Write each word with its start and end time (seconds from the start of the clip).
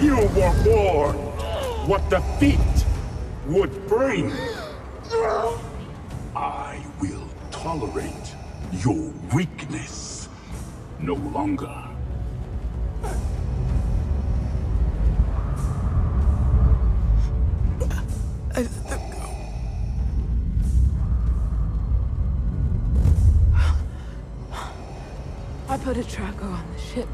You 0.00 0.14
were 0.14 0.54
born 0.62 1.16
what 1.88 2.08
defeat 2.08 2.86
would 3.48 3.88
bring. 3.88 4.32
I 6.36 6.80
will 7.00 7.28
tolerate 7.50 8.36
your 8.70 9.12
weakness 9.34 10.28
no 11.00 11.14
longer. 11.14 11.74
I 25.68 25.76
put 25.76 25.96
a 25.96 26.04
tracker 26.04 26.44
on 26.44 26.64
the 26.72 26.80
ship. 26.80 27.08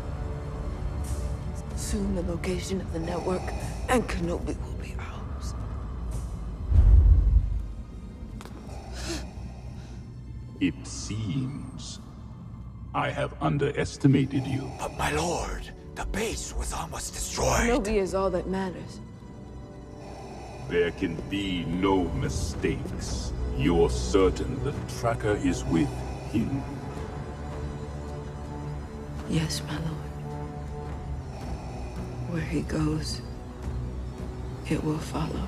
Soon 1.94 2.16
the 2.16 2.22
location 2.22 2.80
of 2.80 2.92
the 2.92 2.98
network 2.98 3.52
and 3.88 4.02
Kenobi 4.08 4.56
will 4.66 4.78
be 4.82 4.96
ours. 4.98 5.54
It 10.58 10.74
seems 10.84 12.00
I 12.96 13.10
have 13.10 13.40
underestimated 13.40 14.44
you. 14.44 14.68
But 14.76 14.98
my 14.98 15.12
lord, 15.12 15.70
the 15.94 16.04
base 16.06 16.52
was 16.56 16.72
almost 16.72 17.14
destroyed. 17.14 17.60
Kenobi 17.60 18.00
is 18.00 18.12
all 18.12 18.28
that 18.30 18.48
matters. 18.48 18.98
There 20.68 20.90
can 20.90 21.14
be 21.30 21.62
no 21.62 22.08
mistakes. 22.14 23.32
You're 23.56 23.88
certain 23.88 24.60
the 24.64 24.74
tracker 24.98 25.36
is 25.36 25.62
with 25.66 25.88
him. 26.32 26.60
Yes, 29.30 29.62
my 29.68 29.78
lord. 29.78 30.03
Where 32.34 32.42
he 32.42 32.62
goes, 32.62 33.20
it 34.68 34.82
will 34.82 34.98
follow. 34.98 35.46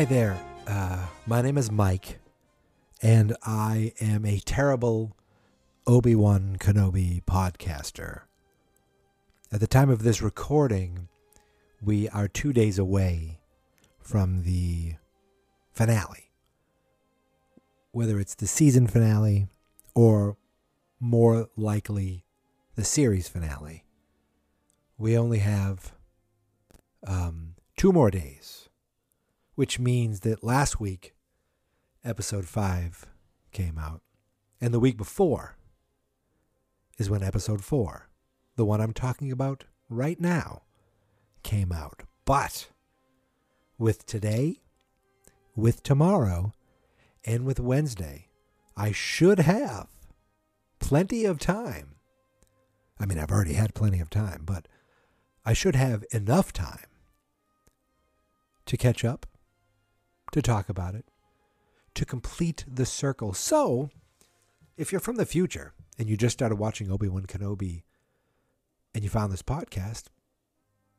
Hi 0.00 0.06
there. 0.06 0.40
Uh, 0.66 1.08
my 1.26 1.42
name 1.42 1.58
is 1.58 1.70
Mike, 1.70 2.20
and 3.02 3.36
I 3.42 3.92
am 4.00 4.24
a 4.24 4.38
terrible 4.38 5.14
Obi 5.86 6.14
Wan 6.14 6.56
Kenobi 6.58 7.22
podcaster. 7.22 8.22
At 9.52 9.60
the 9.60 9.66
time 9.66 9.90
of 9.90 10.02
this 10.02 10.22
recording, 10.22 11.08
we 11.82 12.08
are 12.08 12.28
two 12.28 12.54
days 12.54 12.78
away 12.78 13.40
from 13.98 14.44
the 14.44 14.94
finale. 15.70 16.30
Whether 17.92 18.18
it's 18.18 18.34
the 18.34 18.46
season 18.46 18.86
finale 18.86 19.48
or 19.94 20.38
more 20.98 21.50
likely 21.58 22.24
the 22.74 22.84
series 22.84 23.28
finale, 23.28 23.84
we 24.96 25.18
only 25.18 25.40
have 25.40 25.92
um, 27.06 27.56
two 27.76 27.92
more 27.92 28.10
days 28.10 28.59
which 29.60 29.78
means 29.78 30.20
that 30.20 30.42
last 30.42 30.80
week, 30.80 31.12
episode 32.02 32.46
5 32.46 33.04
came 33.52 33.76
out. 33.76 34.00
And 34.58 34.72
the 34.72 34.80
week 34.80 34.96
before 34.96 35.58
is 36.96 37.10
when 37.10 37.22
episode 37.22 37.62
4, 37.62 38.08
the 38.56 38.64
one 38.64 38.80
I'm 38.80 38.94
talking 38.94 39.30
about 39.30 39.64
right 39.90 40.18
now, 40.18 40.62
came 41.42 41.72
out. 41.72 42.04
But 42.24 42.68
with 43.76 44.06
today, 44.06 44.62
with 45.54 45.82
tomorrow, 45.82 46.54
and 47.26 47.44
with 47.44 47.60
Wednesday, 47.60 48.28
I 48.78 48.92
should 48.92 49.40
have 49.40 49.88
plenty 50.78 51.26
of 51.26 51.38
time. 51.38 51.96
I 52.98 53.04
mean, 53.04 53.18
I've 53.18 53.30
already 53.30 53.52
had 53.52 53.74
plenty 53.74 54.00
of 54.00 54.08
time, 54.08 54.44
but 54.46 54.66
I 55.44 55.52
should 55.52 55.76
have 55.76 56.02
enough 56.12 56.50
time 56.50 56.86
to 58.64 58.78
catch 58.78 59.04
up 59.04 59.26
to 60.32 60.42
talk 60.42 60.68
about 60.68 60.94
it, 60.94 61.06
to 61.94 62.04
complete 62.04 62.64
the 62.66 62.86
circle. 62.86 63.32
So, 63.32 63.90
if 64.76 64.92
you're 64.92 65.00
from 65.00 65.16
the 65.16 65.26
future 65.26 65.72
and 65.98 66.08
you 66.08 66.16
just 66.16 66.32
started 66.32 66.56
watching 66.56 66.90
Obi 66.90 67.08
Wan 67.08 67.26
Kenobi 67.26 67.82
and 68.94 69.04
you 69.04 69.10
found 69.10 69.32
this 69.32 69.42
podcast, 69.42 70.04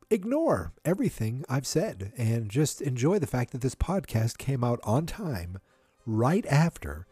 ignore 0.10 0.74
everything 0.84 1.44
I've 1.50 1.66
said 1.66 2.12
and 2.18 2.50
just 2.50 2.82
enjoy 2.82 3.20
the 3.20 3.28
fact 3.28 3.52
that 3.52 3.62
this 3.62 3.76
podcast 3.76 4.38
came 4.38 4.64
out 4.64 4.80
on 4.84 5.06
time 5.06 5.60
right 6.06 6.46
after 6.48 7.08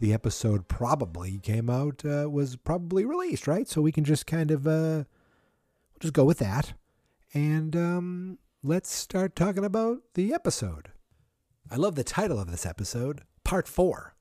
the 0.00 0.12
episode 0.12 0.68
probably 0.68 1.38
came 1.38 1.70
out, 1.70 2.04
uh, 2.04 2.28
was 2.30 2.56
probably 2.56 3.04
released, 3.04 3.46
right? 3.46 3.66
So 3.68 3.80
we 3.80 3.92
can 3.92 4.04
just 4.04 4.26
kind 4.26 4.50
of 4.50 4.66
uh, 4.66 5.04
just 6.00 6.14
go 6.14 6.24
with 6.24 6.38
that. 6.38 6.74
And 7.32 7.74
um, 7.74 8.38
let's 8.62 8.92
start 8.92 9.34
talking 9.34 9.64
about 9.64 9.98
the 10.14 10.34
episode. 10.34 10.90
I 11.70 11.76
love 11.76 11.94
the 11.94 12.04
title 12.04 12.38
of 12.38 12.50
this 12.50 12.66
episode, 12.66 13.22
Part 13.42 13.66
4. 13.66 14.14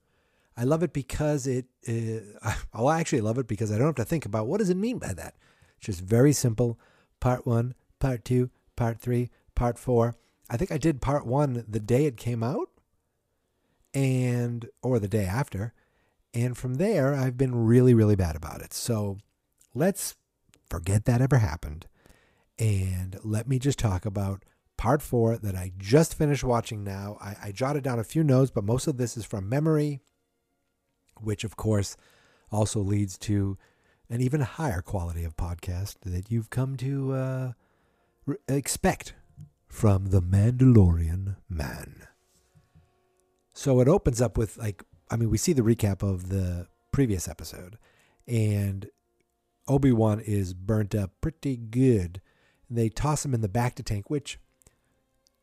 I 0.56 0.64
love 0.64 0.84
it 0.84 0.94
because 0.94 1.48
it, 1.48 1.66
uh, 1.88 2.54
well, 2.74 2.88
I 2.88 3.00
actually 3.00 3.22
love 3.22 3.38
it 3.38 3.48
because 3.48 3.72
I 3.72 3.78
don't 3.78 3.88
have 3.88 3.96
to 3.96 4.06
think 4.06 4.26
about 4.26 4.48
what 4.48 4.60
does 4.60 4.70
it 4.70 4.78
mean 4.78 5.00
by 5.00 5.14
that. 5.14 5.36
It's 5.78 5.88
just 5.88 6.02
very 6.02 6.34
simple. 6.34 6.80
Part 7.20 7.46
1, 7.46 7.74
Part 8.00 8.26
2, 8.26 8.50
Part 8.76 9.00
3, 9.00 9.30
Part 9.56 9.78
4. 9.78 10.16
I 10.50 10.58
think 10.58 10.72
I 10.72 10.78
did 10.78 11.02
Part 11.02 11.26
1 11.26 11.66
the 11.68 11.80
day 11.80 12.06
it 12.06 12.18
came 12.18 12.44
out 12.44 12.70
and 13.94 14.68
or 14.82 15.00
the 15.00 15.08
day 15.08 15.26
after. 15.26 15.74
And 16.34 16.58
from 16.58 16.76
there, 16.76 17.14
I've 17.14 17.38
been 17.38 17.66
really, 17.66 17.94
really 17.94 18.16
bad 18.16 18.36
about 18.36 18.62
it. 18.62 18.74
So 18.74 19.18
let's 19.74 20.16
forget 20.70 21.06
that 21.06 21.22
ever 21.22 21.38
happened. 21.38 21.88
And 22.58 23.18
let 23.24 23.48
me 23.48 23.60
just 23.60 23.80
talk 23.80 24.06
about 24.06 24.44
part 24.84 25.02
four 25.02 25.38
that 25.38 25.56
I 25.56 25.72
just 25.78 26.14
finished 26.14 26.44
watching 26.44 26.84
now. 26.84 27.18
I, 27.22 27.38
I 27.42 27.52
jotted 27.54 27.86
down 27.86 28.00
a 28.00 28.04
few 28.04 28.22
notes, 28.22 28.52
but 28.52 28.66
most 28.66 28.86
of 28.86 28.98
this 28.98 29.16
is 29.16 29.24
from 29.24 29.48
memory, 29.48 30.02
which 31.22 31.46
of 31.46 31.56
course 31.56 31.96
also 32.52 32.82
leads 32.82 33.18
to 33.20 33.58
an 34.10 34.20
even 34.20 34.42
higher 34.42 34.82
quality 34.82 35.24
of 35.24 35.38
podcast 35.38 36.02
that 36.02 36.30
you've 36.30 36.50
come 36.50 36.76
to 36.76 37.14
uh, 37.14 37.52
re- 38.26 38.36
expect 38.50 39.14
from 39.70 40.08
the 40.08 40.22
Mandalorian 40.22 41.38
man. 41.48 42.06
So 43.54 43.80
it 43.80 43.88
opens 43.88 44.22
up 44.22 44.38
with 44.38 44.58
like, 44.58 44.84
I 45.10 45.16
mean, 45.16 45.30
we 45.30 45.38
see 45.38 45.54
the 45.54 45.62
recap 45.62 46.04
of 46.04 46.28
the 46.28 46.68
previous 46.92 47.30
episode, 47.30 47.78
and 48.28 48.90
Obi 49.66 49.94
Wan 49.94 50.20
is 50.20 50.54
burnt 50.54 50.94
up 50.94 51.12
pretty 51.22 51.56
good. 51.56 52.20
They 52.70 52.90
toss 52.90 53.24
him 53.24 53.34
in 53.34 53.40
the 53.40 53.48
bacta 53.48 53.86
tank, 53.86 54.10
which 54.10 54.40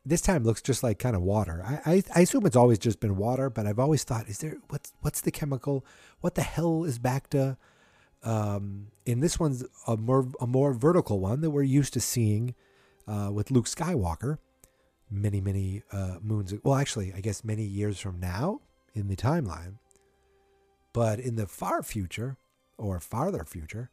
this 0.05 0.21
time 0.21 0.43
looks 0.43 0.61
just 0.61 0.83
like 0.83 0.99
kind 0.99 1.15
of 1.15 1.21
water. 1.21 1.63
I, 1.65 1.91
I, 1.93 2.03
I 2.15 2.21
assume 2.21 2.45
it's 2.45 2.55
always 2.55 2.79
just 2.79 2.99
been 2.99 3.17
water, 3.17 3.49
but 3.49 3.67
I've 3.67 3.79
always 3.79 4.03
thought, 4.03 4.27
is 4.27 4.39
there 4.39 4.57
what's 4.69 4.93
what's 5.01 5.21
the 5.21 5.31
chemical? 5.31 5.85
What 6.21 6.35
the 6.35 6.41
hell 6.41 6.83
is 6.83 6.99
bacta? 6.99 7.57
Um, 8.23 8.87
and 9.07 9.21
this 9.21 9.39
one's 9.39 9.63
a 9.87 9.97
more 9.97 10.27
a 10.39 10.47
more 10.47 10.73
vertical 10.73 11.19
one 11.19 11.41
that 11.41 11.51
we're 11.51 11.63
used 11.63 11.93
to 11.93 11.99
seeing 11.99 12.55
uh, 13.07 13.29
with 13.31 13.51
Luke 13.51 13.65
Skywalker 13.65 14.37
many 15.11 15.41
many 15.41 15.83
uh, 15.91 16.17
moons. 16.21 16.53
Well, 16.63 16.75
actually, 16.75 17.13
I 17.13 17.19
guess 17.19 17.43
many 17.43 17.63
years 17.63 17.99
from 17.99 18.19
now 18.19 18.61
in 18.93 19.07
the 19.07 19.15
timeline. 19.15 19.75
But 20.93 21.19
in 21.19 21.35
the 21.35 21.47
far 21.47 21.83
future 21.83 22.37
or 22.77 22.99
farther 22.99 23.45
future, 23.45 23.89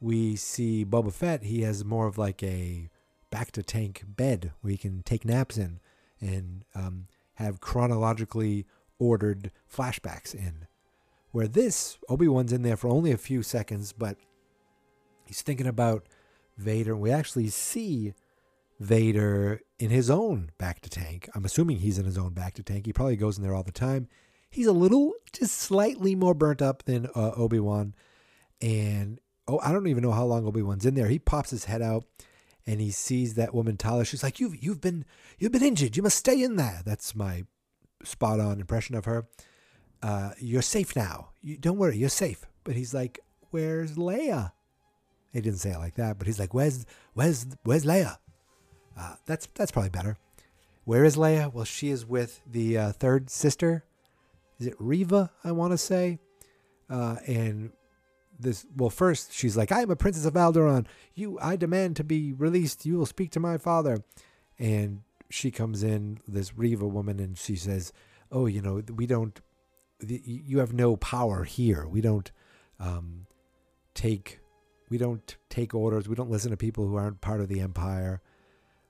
we 0.00 0.36
see 0.36 0.84
Boba 0.84 1.12
Fett. 1.12 1.44
He 1.44 1.62
has 1.62 1.84
more 1.84 2.06
of 2.06 2.18
like 2.18 2.42
a 2.42 2.90
bacta 3.36 3.64
tank 3.64 4.04
bed 4.06 4.52
where 4.60 4.72
you 4.72 4.78
can 4.78 5.02
take 5.02 5.24
naps 5.24 5.58
in 5.58 5.80
and 6.20 6.64
um, 6.74 7.06
have 7.34 7.60
chronologically 7.60 8.66
ordered 8.98 9.50
flashbacks 9.72 10.34
in. 10.34 10.66
Where 11.32 11.48
this, 11.48 11.98
Obi 12.08 12.28
Wan's 12.28 12.52
in 12.52 12.62
there 12.62 12.76
for 12.76 12.88
only 12.88 13.12
a 13.12 13.18
few 13.18 13.42
seconds, 13.42 13.92
but 13.92 14.16
he's 15.26 15.42
thinking 15.42 15.66
about 15.66 16.06
Vader. 16.56 16.96
We 16.96 17.10
actually 17.10 17.48
see 17.48 18.14
Vader 18.80 19.60
in 19.78 19.90
his 19.90 20.08
own 20.08 20.50
bacta 20.58 20.88
tank. 20.88 21.28
I'm 21.34 21.44
assuming 21.44 21.78
he's 21.78 21.98
in 21.98 22.06
his 22.06 22.16
own 22.16 22.30
bacta 22.30 22.64
tank. 22.64 22.86
He 22.86 22.92
probably 22.92 23.16
goes 23.16 23.36
in 23.36 23.42
there 23.42 23.54
all 23.54 23.62
the 23.62 23.72
time. 23.72 24.08
He's 24.48 24.66
a 24.66 24.72
little, 24.72 25.12
just 25.32 25.58
slightly 25.58 26.14
more 26.14 26.32
burnt 26.32 26.62
up 26.62 26.84
than 26.84 27.06
uh, 27.14 27.32
Obi 27.36 27.58
Wan. 27.58 27.94
And 28.62 29.20
oh, 29.46 29.60
I 29.62 29.72
don't 29.72 29.88
even 29.88 30.02
know 30.02 30.12
how 30.12 30.24
long 30.24 30.46
Obi 30.46 30.62
Wan's 30.62 30.86
in 30.86 30.94
there. 30.94 31.08
He 31.08 31.18
pops 31.18 31.50
his 31.50 31.66
head 31.66 31.82
out 31.82 32.04
and 32.66 32.80
he 32.80 32.90
sees 32.90 33.34
that 33.34 33.54
woman 33.54 33.76
Tala. 33.76 34.04
She's 34.04 34.22
like, 34.22 34.40
"You've 34.40 34.62
you've 34.62 34.80
been 34.80 35.04
you've 35.38 35.52
been 35.52 35.62
injured. 35.62 35.96
You 35.96 36.02
must 36.02 36.18
stay 36.18 36.42
in 36.42 36.56
there." 36.56 36.82
That's 36.84 37.14
my 37.14 37.44
spot 38.02 38.40
on 38.40 38.60
impression 38.60 38.94
of 38.96 39.04
her. 39.04 39.26
Uh, 40.02 40.30
you're 40.38 40.62
safe 40.62 40.94
now. 40.94 41.30
You, 41.42 41.56
don't 41.56 41.78
worry, 41.78 41.96
you're 41.96 42.08
safe. 42.08 42.44
But 42.64 42.74
he's 42.74 42.92
like, 42.92 43.20
"Where's 43.50 43.96
Leia?" 43.96 44.52
He 45.32 45.40
didn't 45.40 45.60
say 45.60 45.72
it 45.72 45.78
like 45.78 45.94
that, 45.94 46.18
but 46.18 46.26
he's 46.26 46.40
like, 46.40 46.54
"Where's 46.54 46.86
where's 47.14 47.46
where's 47.62 47.84
Leia?" 47.84 48.18
Uh, 48.98 49.14
that's 49.26 49.46
that's 49.54 49.70
probably 49.70 49.90
better. 49.90 50.16
Where 50.84 51.04
is 51.04 51.16
Leia? 51.16 51.52
Well, 51.52 51.64
she 51.64 51.90
is 51.90 52.06
with 52.06 52.40
the 52.46 52.78
uh, 52.78 52.92
third 52.92 53.28
sister. 53.28 53.84
Is 54.58 54.68
it 54.68 54.74
Reva? 54.78 55.30
I 55.44 55.52
want 55.52 55.72
to 55.72 55.78
say. 55.78 56.18
Uh, 56.88 57.16
and 57.26 57.72
this 58.38 58.66
well 58.76 58.90
first 58.90 59.32
she's 59.32 59.56
like 59.56 59.72
i 59.72 59.80
am 59.80 59.90
a 59.90 59.96
princess 59.96 60.26
of 60.26 60.34
alderaan. 60.34 60.86
You 61.14 61.38
i 61.40 61.56
demand 61.56 61.96
to 61.96 62.04
be 62.04 62.32
released. 62.32 62.86
You 62.86 62.98
will 62.98 63.06
speak 63.06 63.30
to 63.32 63.40
my 63.40 63.58
father. 63.58 63.98
And 64.58 65.02
she 65.28 65.50
comes 65.50 65.82
in 65.82 66.20
this 66.26 66.56
Reva 66.56 66.86
woman 66.86 67.18
and 67.20 67.36
she 67.36 67.56
says 67.56 67.92
oh 68.32 68.46
you 68.46 68.62
know 68.62 68.82
we 68.94 69.06
don't 69.06 69.40
you 70.00 70.58
have 70.58 70.72
no 70.72 70.96
power 70.96 71.44
here. 71.44 71.86
We 71.86 72.00
don't 72.00 72.30
um, 72.78 73.26
take 73.94 74.40
we 74.88 74.98
don't 74.98 75.36
take 75.48 75.74
orders. 75.74 76.08
We 76.08 76.14
don't 76.14 76.30
listen 76.30 76.50
to 76.50 76.56
people 76.56 76.86
who 76.86 76.96
aren't 76.96 77.20
part 77.20 77.40
of 77.40 77.48
the 77.48 77.60
empire. 77.60 78.20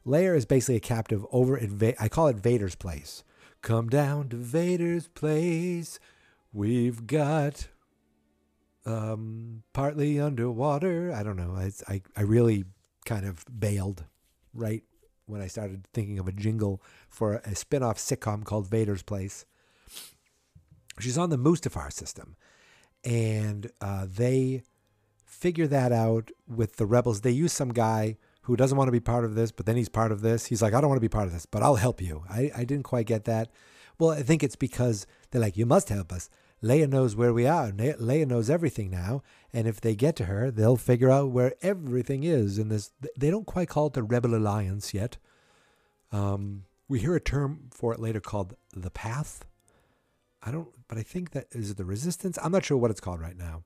Leia 0.07 0.37
is 0.37 0.45
basically 0.45 0.77
a 0.77 0.81
captive 0.81 1.25
over 1.33 1.59
at 1.59 1.69
Va- 1.69 2.01
I 2.03 2.09
call 2.09 2.29
it 2.29 2.37
Vader's 2.37 2.75
place. 2.75 3.25
Come 3.63 3.89
down 3.89 4.29
to 4.29 4.37
Vader's 4.37 5.09
place. 5.09 5.99
We've 6.53 7.07
got 7.07 7.69
um, 8.87 9.63
partly 9.73 10.19
underwater. 10.21 11.13
I 11.13 11.23
don't 11.23 11.37
know. 11.37 11.55
I, 11.57 11.73
I, 11.93 12.03
I 12.17 12.23
really 12.23 12.65
kind 13.05 13.27
of 13.27 13.45
bailed 13.59 14.05
right 14.55 14.83
when 15.27 15.41
I 15.41 15.49
started 15.49 15.87
thinking 15.93 16.19
of 16.19 16.29
a 16.29 16.33
jingle 16.33 16.81
for 17.09 17.35
a 17.45 17.55
spin 17.55 17.83
off 17.83 17.99
sitcom 17.99 18.45
called 18.45 18.69
Vader's 18.69 19.03
Place. 19.03 19.45
She's 21.01 21.19
on 21.19 21.31
the 21.31 21.37
Mustafar 21.37 21.93
system, 21.93 22.37
and 23.05 23.71
uh, 23.81 24.07
they 24.09 24.63
figure 25.25 25.67
that 25.67 25.93
out 25.93 26.31
with 26.49 26.77
the 26.77 26.87
rebels. 26.87 27.21
They 27.21 27.33
use 27.33 27.53
some 27.53 27.73
guy 27.73 28.17
who 28.43 28.57
doesn't 28.57 28.79
want 28.79 28.89
to 28.89 28.93
be 28.93 29.01
part 29.01 29.25
of 29.25 29.35
this, 29.35 29.51
but 29.51 29.67
then 29.67 29.77
he's 29.77 29.89
part 29.89 30.13
of 30.13 30.23
this. 30.23 30.47
He's 30.47 30.63
like, 30.63 30.73
I 30.73 30.81
don't 30.81 30.89
want 30.89 30.99
to 30.99 31.05
be 31.05 31.09
part 31.09 31.27
of 31.27 31.33
this, 31.33 31.45
but 31.45 31.63
I'll 31.63 31.75
help 31.75 32.01
you. 32.01 32.23
I, 32.31 32.51
I 32.57 32.65
didn't 32.65 32.85
quite 32.85 33.07
get 33.07 33.25
that. 33.25 33.51
Well, 33.99 34.11
I 34.11 34.23
think 34.23 34.43
it's 34.43 34.57
because 34.57 35.07
they're 35.31 35.41
like, 35.41 35.57
you 35.57 35.67
must 35.67 35.89
help 35.89 36.13
us. 36.13 36.31
Leia 36.63 36.89
knows 36.89 37.15
where 37.15 37.33
we 37.33 37.47
are. 37.47 37.71
Leia 37.71 38.27
knows 38.27 38.49
everything 38.49 38.91
now, 38.91 39.23
and 39.53 39.67
if 39.67 39.81
they 39.81 39.95
get 39.95 40.17
to 40.17 40.25
her, 40.25 40.51
they'll 40.51 40.77
figure 40.77 41.11
out 41.11 41.31
where 41.31 41.55
everything 41.63 42.25
is 42.25 42.59
in 42.59 42.69
this. 42.69 42.93
They 43.17 43.31
don't 43.31 43.47
quite 43.47 43.69
call 43.69 43.89
it 43.89 43.93
the 43.93 44.03
Rebel 44.03 44.35
Alliance 44.35 44.95
yet. 44.95 45.19
Um, 46.13 46.65
we 46.89 47.01
hear 47.01 47.15
a 47.15 47.21
term 47.21 47.69
for 47.73 47.93
it 47.93 48.01
later 48.01 48.21
called 48.21 48.57
the 48.73 48.91
Path. 48.91 49.45
I 50.43 50.51
don't, 50.51 50.69
but 50.89 50.97
I 50.97 51.03
think 51.03 51.33
that 51.33 51.49
is 51.53 51.75
the 51.75 51.85
Resistance. 51.85 52.39
I'm 52.43 52.53
not 52.53 52.65
sure 52.65 52.79
what 52.79 52.91
it's 52.91 53.01
called 53.01 53.21
right 53.21 53.37
now, 53.37 53.65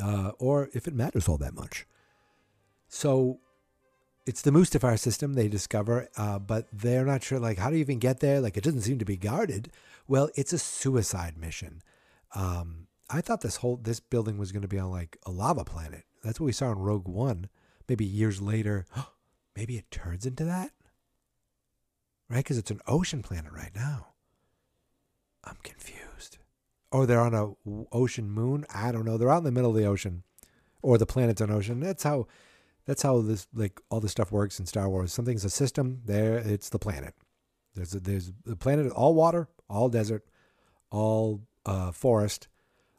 uh, 0.00 0.32
or 0.38 0.68
if 0.72 0.86
it 0.86 0.94
matters 0.94 1.28
all 1.28 1.38
that 1.38 1.54
much. 1.54 1.86
So 2.88 3.40
it's 4.26 4.42
the 4.42 4.50
Mustafar 4.50 4.98
system 4.98 5.34
they 5.34 5.48
discover, 5.48 6.08
uh, 6.16 6.40
but 6.40 6.66
they're 6.72 7.04
not 7.04 7.22
sure 7.22 7.38
like 7.38 7.58
how 7.58 7.70
do 7.70 7.76
you 7.76 7.80
even 7.80 8.00
get 8.00 8.20
there? 8.20 8.40
Like 8.40 8.56
it 8.56 8.64
doesn't 8.64 8.82
seem 8.82 8.98
to 8.98 9.04
be 9.04 9.16
guarded. 9.16 9.70
Well, 10.08 10.28
it's 10.34 10.52
a 10.52 10.58
suicide 10.58 11.38
mission. 11.38 11.80
Um, 12.34 12.88
I 13.08 13.20
thought 13.20 13.40
this 13.40 13.56
whole 13.56 13.76
this 13.76 14.00
building 14.00 14.36
was 14.36 14.50
going 14.50 14.62
to 14.62 14.68
be 14.68 14.80
on 14.80 14.90
like 14.90 15.16
a 15.24 15.30
lava 15.30 15.64
planet. 15.64 16.04
That's 16.24 16.40
what 16.40 16.46
we 16.46 16.52
saw 16.52 16.72
in 16.72 16.78
Rogue 16.78 17.06
One. 17.06 17.48
Maybe 17.88 18.04
years 18.04 18.42
later, 18.42 18.84
maybe 19.56 19.76
it 19.76 19.90
turns 19.92 20.26
into 20.26 20.44
that, 20.44 20.72
right? 22.28 22.38
Because 22.38 22.58
it's 22.58 22.72
an 22.72 22.80
ocean 22.88 23.22
planet 23.22 23.52
right 23.52 23.74
now. 23.74 24.08
I'm 25.44 25.58
confused. 25.62 26.38
Or 26.90 27.06
they're 27.06 27.20
on 27.20 27.34
a 27.34 27.52
ocean 27.92 28.30
moon. 28.30 28.64
I 28.74 28.90
don't 28.90 29.04
know. 29.04 29.16
They're 29.16 29.30
out 29.30 29.38
in 29.38 29.44
the 29.44 29.52
middle 29.52 29.70
of 29.70 29.76
the 29.76 29.86
ocean, 29.86 30.24
or 30.82 30.98
the 30.98 31.06
planet's 31.06 31.40
an 31.40 31.50
ocean. 31.50 31.78
That's 31.78 32.02
how 32.02 32.26
that's 32.86 33.02
how 33.02 33.20
this 33.20 33.46
like 33.52 33.80
all 33.90 34.00
this 34.00 34.12
stuff 34.12 34.32
works 34.32 34.58
in 34.58 34.66
Star 34.66 34.88
Wars. 34.88 35.12
Something's 35.12 35.44
a 35.44 35.50
system. 35.50 36.00
There, 36.04 36.38
it's 36.38 36.68
the 36.68 36.78
planet. 36.78 37.14
There's 37.74 37.94
a, 37.94 38.00
there's 38.00 38.32
the 38.44 38.56
planet 38.56 38.90
all 38.92 39.14
water, 39.14 39.48
all 39.68 39.88
desert, 39.88 40.24
all 40.90 41.42
uh, 41.66 41.90
forest, 41.90 42.48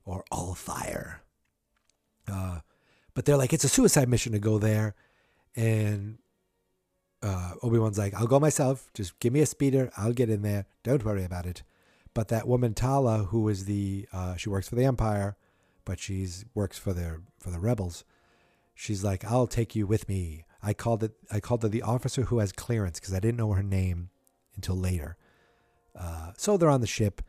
or 0.05 0.23
all 0.29 0.53
fire. 0.53 1.21
Uh, 2.27 2.59
but 3.13 3.25
they're 3.25 3.37
like, 3.37 3.53
it's 3.53 3.63
a 3.63 3.69
suicide 3.69 4.09
mission 4.09 4.33
to 4.33 4.39
go 4.39 4.59
there, 4.59 4.93
and 5.55 6.19
uh, 7.23 7.53
Obi 7.63 7.79
Wan's 7.79 7.97
like, 7.97 8.13
I'll 8.13 8.27
go 8.27 8.39
myself. 8.39 8.89
Just 8.93 9.17
give 9.19 9.33
me 9.33 9.39
a 9.39 9.45
speeder. 9.45 9.89
I'll 9.97 10.13
get 10.13 10.29
in 10.29 10.41
there. 10.41 10.65
Don't 10.83 11.03
worry 11.03 11.23
about 11.23 11.45
it. 11.45 11.63
But 12.13 12.27
that 12.27 12.47
woman 12.47 12.73
Tala, 12.73 13.19
who 13.19 13.47
is 13.47 13.65
the 13.65 14.07
uh, 14.11 14.35
she 14.35 14.49
works 14.49 14.67
for 14.67 14.75
the 14.75 14.85
Empire, 14.85 15.37
but 15.85 15.97
she's 15.99 16.45
works 16.53 16.77
for 16.77 16.91
the 16.91 17.21
for 17.39 17.51
the 17.51 17.59
rebels 17.59 18.03
she's 18.77 19.03
like, 19.03 19.25
"I'll 19.25 19.47
take 19.47 19.75
you 19.75 19.85
with 19.85 20.07
me." 20.07 20.45
I 20.61 20.73
called 20.73 21.03
it. 21.03 21.13
I 21.31 21.39
called 21.39 21.63
her 21.63 21.69
the 21.69 21.81
officer 21.81 22.23
who 22.23 22.39
has 22.39 22.51
clearance 22.51 22.99
because 22.99 23.13
I 23.13 23.19
didn't 23.19 23.37
know 23.37 23.51
her 23.53 23.63
name 23.63 24.09
until 24.55 24.75
later. 24.75 25.17
Uh, 25.95 26.31
so 26.37 26.57
they're 26.57 26.69
on 26.69 26.81
the 26.81 26.87
ship, 26.87 27.21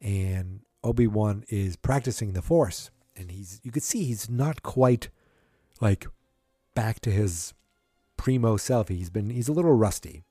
and 0.00 0.60
Obi 0.82 1.06
Wan 1.06 1.44
is 1.48 1.76
practicing 1.76 2.32
the 2.32 2.42
Force, 2.42 2.90
and 3.16 3.30
he's 3.30 3.60
you 3.62 3.72
could 3.72 3.82
see 3.82 4.04
he's 4.04 4.28
not 4.28 4.62
quite 4.62 5.08
like 5.80 6.06
back 6.74 7.00
to 7.00 7.10
his 7.10 7.54
primo 8.16 8.56
self. 8.56 8.88
He's 8.88 9.10
been 9.10 9.30
he's 9.30 9.48
a 9.48 9.52
little 9.52 9.72
rusty, 9.72 10.24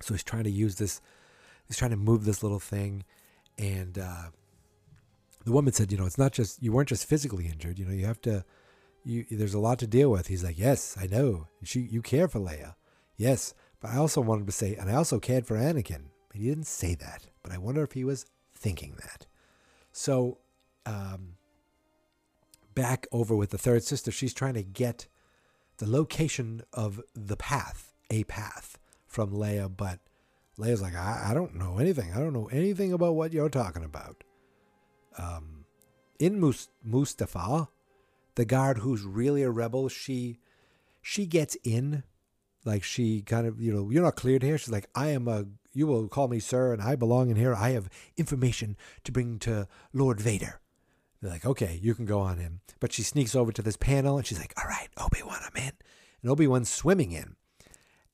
so 0.00 0.14
he's 0.14 0.24
trying 0.24 0.44
to 0.44 0.50
use 0.50 0.76
this. 0.76 1.00
He's 1.66 1.76
trying 1.76 1.92
to 1.92 1.96
move 1.96 2.24
this 2.24 2.42
little 2.42 2.58
thing, 2.58 3.04
and 3.58 3.96
uh, 3.98 4.30
the 5.44 5.52
woman 5.52 5.72
said, 5.72 5.92
"You 5.92 5.98
know, 5.98 6.06
it's 6.06 6.18
not 6.18 6.32
just 6.32 6.62
you 6.62 6.72
weren't 6.72 6.88
just 6.88 7.08
physically 7.08 7.46
injured. 7.46 7.78
You 7.78 7.86
know, 7.86 7.92
you 7.92 8.06
have 8.06 8.20
to." 8.22 8.44
You, 9.04 9.24
there's 9.30 9.54
a 9.54 9.58
lot 9.60 9.78
to 9.80 9.86
deal 9.86 10.10
with. 10.10 10.28
He's 10.28 10.44
like, 10.44 10.58
yes, 10.58 10.96
I 11.00 11.06
know. 11.06 11.48
She, 11.62 11.80
you 11.80 12.02
care 12.02 12.28
for 12.28 12.38
Leia. 12.38 12.74
Yes, 13.16 13.54
but 13.80 13.90
I 13.90 13.96
also 13.96 14.20
wanted 14.20 14.46
to 14.46 14.52
say, 14.52 14.74
and 14.74 14.90
I 14.90 14.94
also 14.94 15.18
cared 15.18 15.46
for 15.46 15.56
Anakin. 15.56 16.04
But 16.28 16.40
he 16.40 16.48
didn't 16.48 16.66
say 16.66 16.94
that. 16.94 17.26
But 17.42 17.52
I 17.52 17.58
wonder 17.58 17.82
if 17.82 17.92
he 17.92 18.04
was 18.04 18.26
thinking 18.54 18.96
that. 19.00 19.26
So, 19.92 20.38
um, 20.86 21.34
back 22.74 23.06
over 23.12 23.36
with 23.36 23.50
the 23.50 23.58
third 23.58 23.82
sister, 23.82 24.10
she's 24.10 24.32
trying 24.32 24.54
to 24.54 24.62
get 24.62 25.06
the 25.78 25.90
location 25.90 26.62
of 26.72 27.00
the 27.14 27.36
path, 27.36 27.92
a 28.10 28.24
path 28.24 28.78
from 29.06 29.32
Leia, 29.32 29.70
but 29.74 29.98
Leia's 30.58 30.82
like, 30.82 30.94
I, 30.94 31.28
I 31.30 31.34
don't 31.34 31.54
know 31.54 31.78
anything. 31.78 32.12
I 32.12 32.18
don't 32.18 32.32
know 32.32 32.48
anything 32.52 32.92
about 32.92 33.14
what 33.14 33.32
you're 33.32 33.48
talking 33.48 33.84
about. 33.84 34.24
Um, 35.18 35.64
in 36.18 36.40
Mus- 36.40 36.68
Mustafar, 36.86 37.68
the 38.34 38.44
guard 38.44 38.78
who's 38.78 39.02
really 39.02 39.42
a 39.42 39.50
rebel, 39.50 39.88
she 39.88 40.38
she 41.00 41.26
gets 41.26 41.56
in, 41.64 42.04
like 42.64 42.82
she 42.82 43.22
kind 43.22 43.46
of 43.46 43.60
you 43.60 43.72
know 43.72 43.90
you're 43.90 44.02
not 44.02 44.16
cleared 44.16 44.42
here. 44.42 44.58
She's 44.58 44.72
like 44.72 44.88
I 44.94 45.08
am 45.08 45.28
a 45.28 45.46
you 45.74 45.86
will 45.86 46.08
call 46.08 46.28
me 46.28 46.38
sir, 46.38 46.72
and 46.72 46.82
I 46.82 46.96
belong 46.96 47.30
in 47.30 47.36
here. 47.36 47.54
I 47.54 47.70
have 47.70 47.88
information 48.16 48.76
to 49.04 49.12
bring 49.12 49.38
to 49.40 49.66
Lord 49.92 50.20
Vader. 50.20 50.60
They're 51.20 51.30
like, 51.30 51.46
okay, 51.46 51.78
you 51.80 51.94
can 51.94 52.04
go 52.04 52.18
on 52.20 52.38
in. 52.40 52.60
But 52.80 52.92
she 52.92 53.02
sneaks 53.02 53.36
over 53.36 53.52
to 53.52 53.62
this 53.62 53.76
panel 53.76 54.18
and 54.18 54.26
she's 54.26 54.40
like, 54.40 54.52
all 54.56 54.68
right, 54.68 54.88
Obi 54.96 55.22
Wan, 55.22 55.38
I'm 55.40 55.62
in. 55.62 55.72
And 56.20 56.30
Obi 56.30 56.48
Wan's 56.48 56.68
swimming 56.68 57.12
in, 57.12 57.36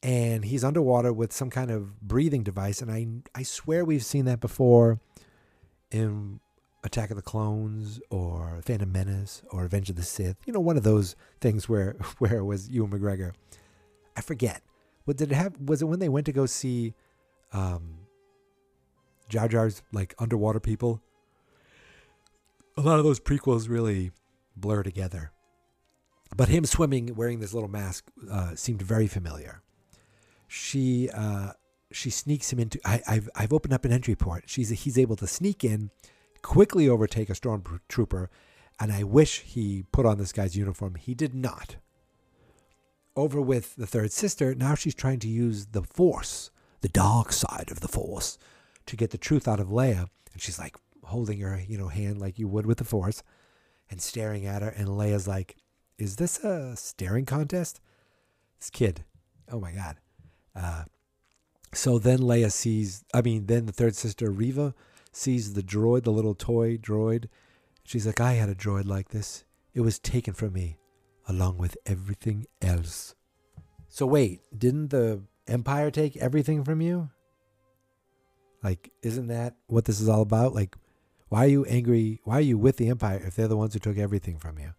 and 0.02 0.44
he's 0.44 0.64
underwater 0.64 1.12
with 1.12 1.32
some 1.32 1.50
kind 1.50 1.70
of 1.70 2.00
breathing 2.00 2.42
device. 2.42 2.80
And 2.80 2.90
I 2.90 3.38
I 3.38 3.42
swear 3.42 3.84
we've 3.84 4.04
seen 4.04 4.24
that 4.26 4.40
before 4.40 5.00
in 5.90 6.40
Attack 6.88 7.10
of 7.10 7.16
the 7.16 7.22
Clones 7.22 8.00
or 8.10 8.60
Phantom 8.64 8.90
Menace 8.90 9.42
or 9.50 9.62
Revenge 9.62 9.90
of 9.90 9.96
the 9.96 10.02
Sith. 10.02 10.36
You 10.46 10.52
know, 10.52 10.60
one 10.60 10.76
of 10.76 10.82
those 10.82 11.14
things 11.40 11.68
where 11.68 11.92
where 12.18 12.38
it 12.38 12.44
was 12.44 12.68
Ewan 12.68 12.90
McGregor. 12.90 13.32
I 14.16 14.20
forget. 14.20 14.62
What 15.04 15.16
did 15.16 15.30
it 15.30 15.34
have? 15.34 15.54
Was 15.60 15.82
it 15.82 15.84
when 15.84 16.00
they 16.00 16.08
went 16.08 16.26
to 16.26 16.32
go 16.32 16.46
see 16.46 16.94
um, 17.52 17.98
Jar 19.28 19.48
Jar's 19.48 19.82
like 19.92 20.14
underwater 20.18 20.60
people? 20.60 21.00
A 22.76 22.80
lot 22.80 22.98
of 22.98 23.04
those 23.04 23.20
prequels 23.20 23.68
really 23.68 24.12
blur 24.56 24.82
together. 24.82 25.32
But 26.36 26.48
him 26.48 26.64
swimming 26.64 27.14
wearing 27.14 27.40
this 27.40 27.54
little 27.54 27.70
mask 27.70 28.04
uh, 28.30 28.54
seemed 28.54 28.82
very 28.82 29.06
familiar. 29.06 29.62
She 30.46 31.08
uh, 31.10 31.52
she 31.92 32.10
sneaks 32.10 32.52
him 32.52 32.58
into. 32.58 32.80
I, 32.84 33.02
have 33.06 33.28
I've 33.34 33.52
opened 33.52 33.74
up 33.74 33.84
an 33.84 33.92
entry 33.92 34.14
port. 34.14 34.44
She's 34.46 34.70
he's 34.70 34.98
able 34.98 35.16
to 35.16 35.26
sneak 35.26 35.64
in 35.64 35.90
quickly 36.48 36.88
overtake 36.88 37.28
a 37.28 37.34
stormtrooper, 37.34 38.28
and 38.80 38.90
I 38.90 39.02
wish 39.02 39.40
he 39.40 39.84
put 39.92 40.06
on 40.06 40.16
this 40.16 40.32
guy's 40.32 40.56
uniform. 40.56 40.94
He 40.94 41.14
did 41.14 41.34
not. 41.34 41.76
Over 43.14 43.38
with 43.38 43.76
the 43.76 43.86
third 43.86 44.12
sister, 44.12 44.54
now 44.54 44.74
she's 44.74 44.94
trying 44.94 45.18
to 45.18 45.28
use 45.28 45.66
the 45.66 45.82
Force, 45.82 46.50
the 46.80 46.88
dark 46.88 47.32
side 47.32 47.70
of 47.70 47.80
the 47.80 47.88
Force, 47.88 48.38
to 48.86 48.96
get 48.96 49.10
the 49.10 49.18
truth 49.18 49.46
out 49.46 49.60
of 49.60 49.68
Leia. 49.68 50.08
And 50.32 50.40
she's 50.40 50.58
like 50.58 50.78
holding 51.04 51.38
her, 51.40 51.60
you 51.68 51.76
know, 51.76 51.88
hand 51.88 52.18
like 52.18 52.38
you 52.38 52.48
would 52.48 52.64
with 52.64 52.78
the 52.78 52.84
Force, 52.84 53.22
and 53.90 54.00
staring 54.00 54.46
at 54.46 54.62
her. 54.62 54.70
And 54.70 54.88
Leia's 54.88 55.28
like, 55.28 55.56
"Is 55.98 56.16
this 56.16 56.42
a 56.42 56.74
staring 56.76 57.26
contest?" 57.26 57.78
This 58.58 58.70
kid. 58.70 59.04
Oh 59.52 59.60
my 59.60 59.72
god. 59.72 59.98
Uh, 60.56 60.84
so 61.74 61.98
then 61.98 62.20
Leia 62.20 62.50
sees. 62.50 63.04
I 63.12 63.20
mean, 63.20 63.44
then 63.44 63.66
the 63.66 63.72
third 63.72 63.94
sister 63.94 64.30
Reva 64.30 64.74
sees 65.18 65.54
the 65.54 65.62
droid, 65.62 66.04
the 66.04 66.12
little 66.12 66.34
toy 66.34 66.76
droid. 66.76 67.26
She's 67.84 68.06
like, 68.06 68.20
I 68.20 68.34
had 68.34 68.48
a 68.48 68.54
droid 68.54 68.86
like 68.86 69.08
this. 69.08 69.44
It 69.74 69.80
was 69.80 69.98
taken 69.98 70.34
from 70.34 70.52
me, 70.52 70.78
along 71.28 71.58
with 71.58 71.76
everything 71.86 72.46
else. 72.62 73.14
So 73.88 74.06
wait, 74.06 74.40
didn't 74.56 74.88
the 74.88 75.22
Empire 75.46 75.90
take 75.90 76.16
everything 76.16 76.64
from 76.64 76.80
you? 76.80 77.10
Like, 78.62 78.90
isn't 79.02 79.28
that 79.28 79.56
what 79.66 79.84
this 79.84 80.00
is 80.00 80.08
all 80.08 80.22
about? 80.22 80.54
Like, 80.54 80.76
why 81.28 81.44
are 81.44 81.48
you 81.48 81.64
angry? 81.66 82.20
Why 82.24 82.38
are 82.38 82.42
you 82.42 82.58
with 82.58 82.76
the 82.76 82.88
Empire 82.88 83.22
if 83.24 83.36
they're 83.36 83.48
the 83.48 83.56
ones 83.56 83.74
who 83.74 83.80
took 83.80 83.98
everything 83.98 84.38
from 84.38 84.58
you? 84.58 84.74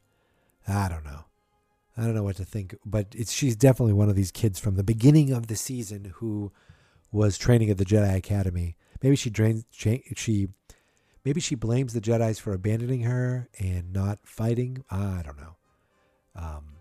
I 0.67 0.89
don't 0.89 1.05
know. 1.05 1.25
I 1.97 2.03
don't 2.03 2.15
know 2.15 2.23
what 2.23 2.37
to 2.37 2.45
think, 2.45 2.75
but 2.85 3.07
it's 3.17 3.31
she's 3.31 3.55
definitely 3.55 3.93
one 3.93 4.09
of 4.09 4.15
these 4.15 4.31
kids 4.31 4.59
from 4.59 4.75
the 4.75 4.83
beginning 4.83 5.33
of 5.33 5.47
the 5.47 5.55
season 5.55 6.13
who 6.15 6.51
was 7.11 7.37
training 7.37 7.69
at 7.69 7.77
the 7.77 7.85
Jedi 7.85 8.15
Academy. 8.15 8.77
Maybe 9.01 9.15
she 9.15 9.29
drains 9.29 9.65
she 9.71 10.49
maybe 11.23 11.41
she 11.41 11.55
blames 11.55 11.93
the 11.93 12.01
Jedi's 12.01 12.39
for 12.39 12.53
abandoning 12.53 13.01
her 13.01 13.49
and 13.59 13.93
not 13.93 14.19
fighting. 14.23 14.83
I 14.89 15.21
don't 15.23 15.37
know. 15.37 15.55
Um, 16.35 16.75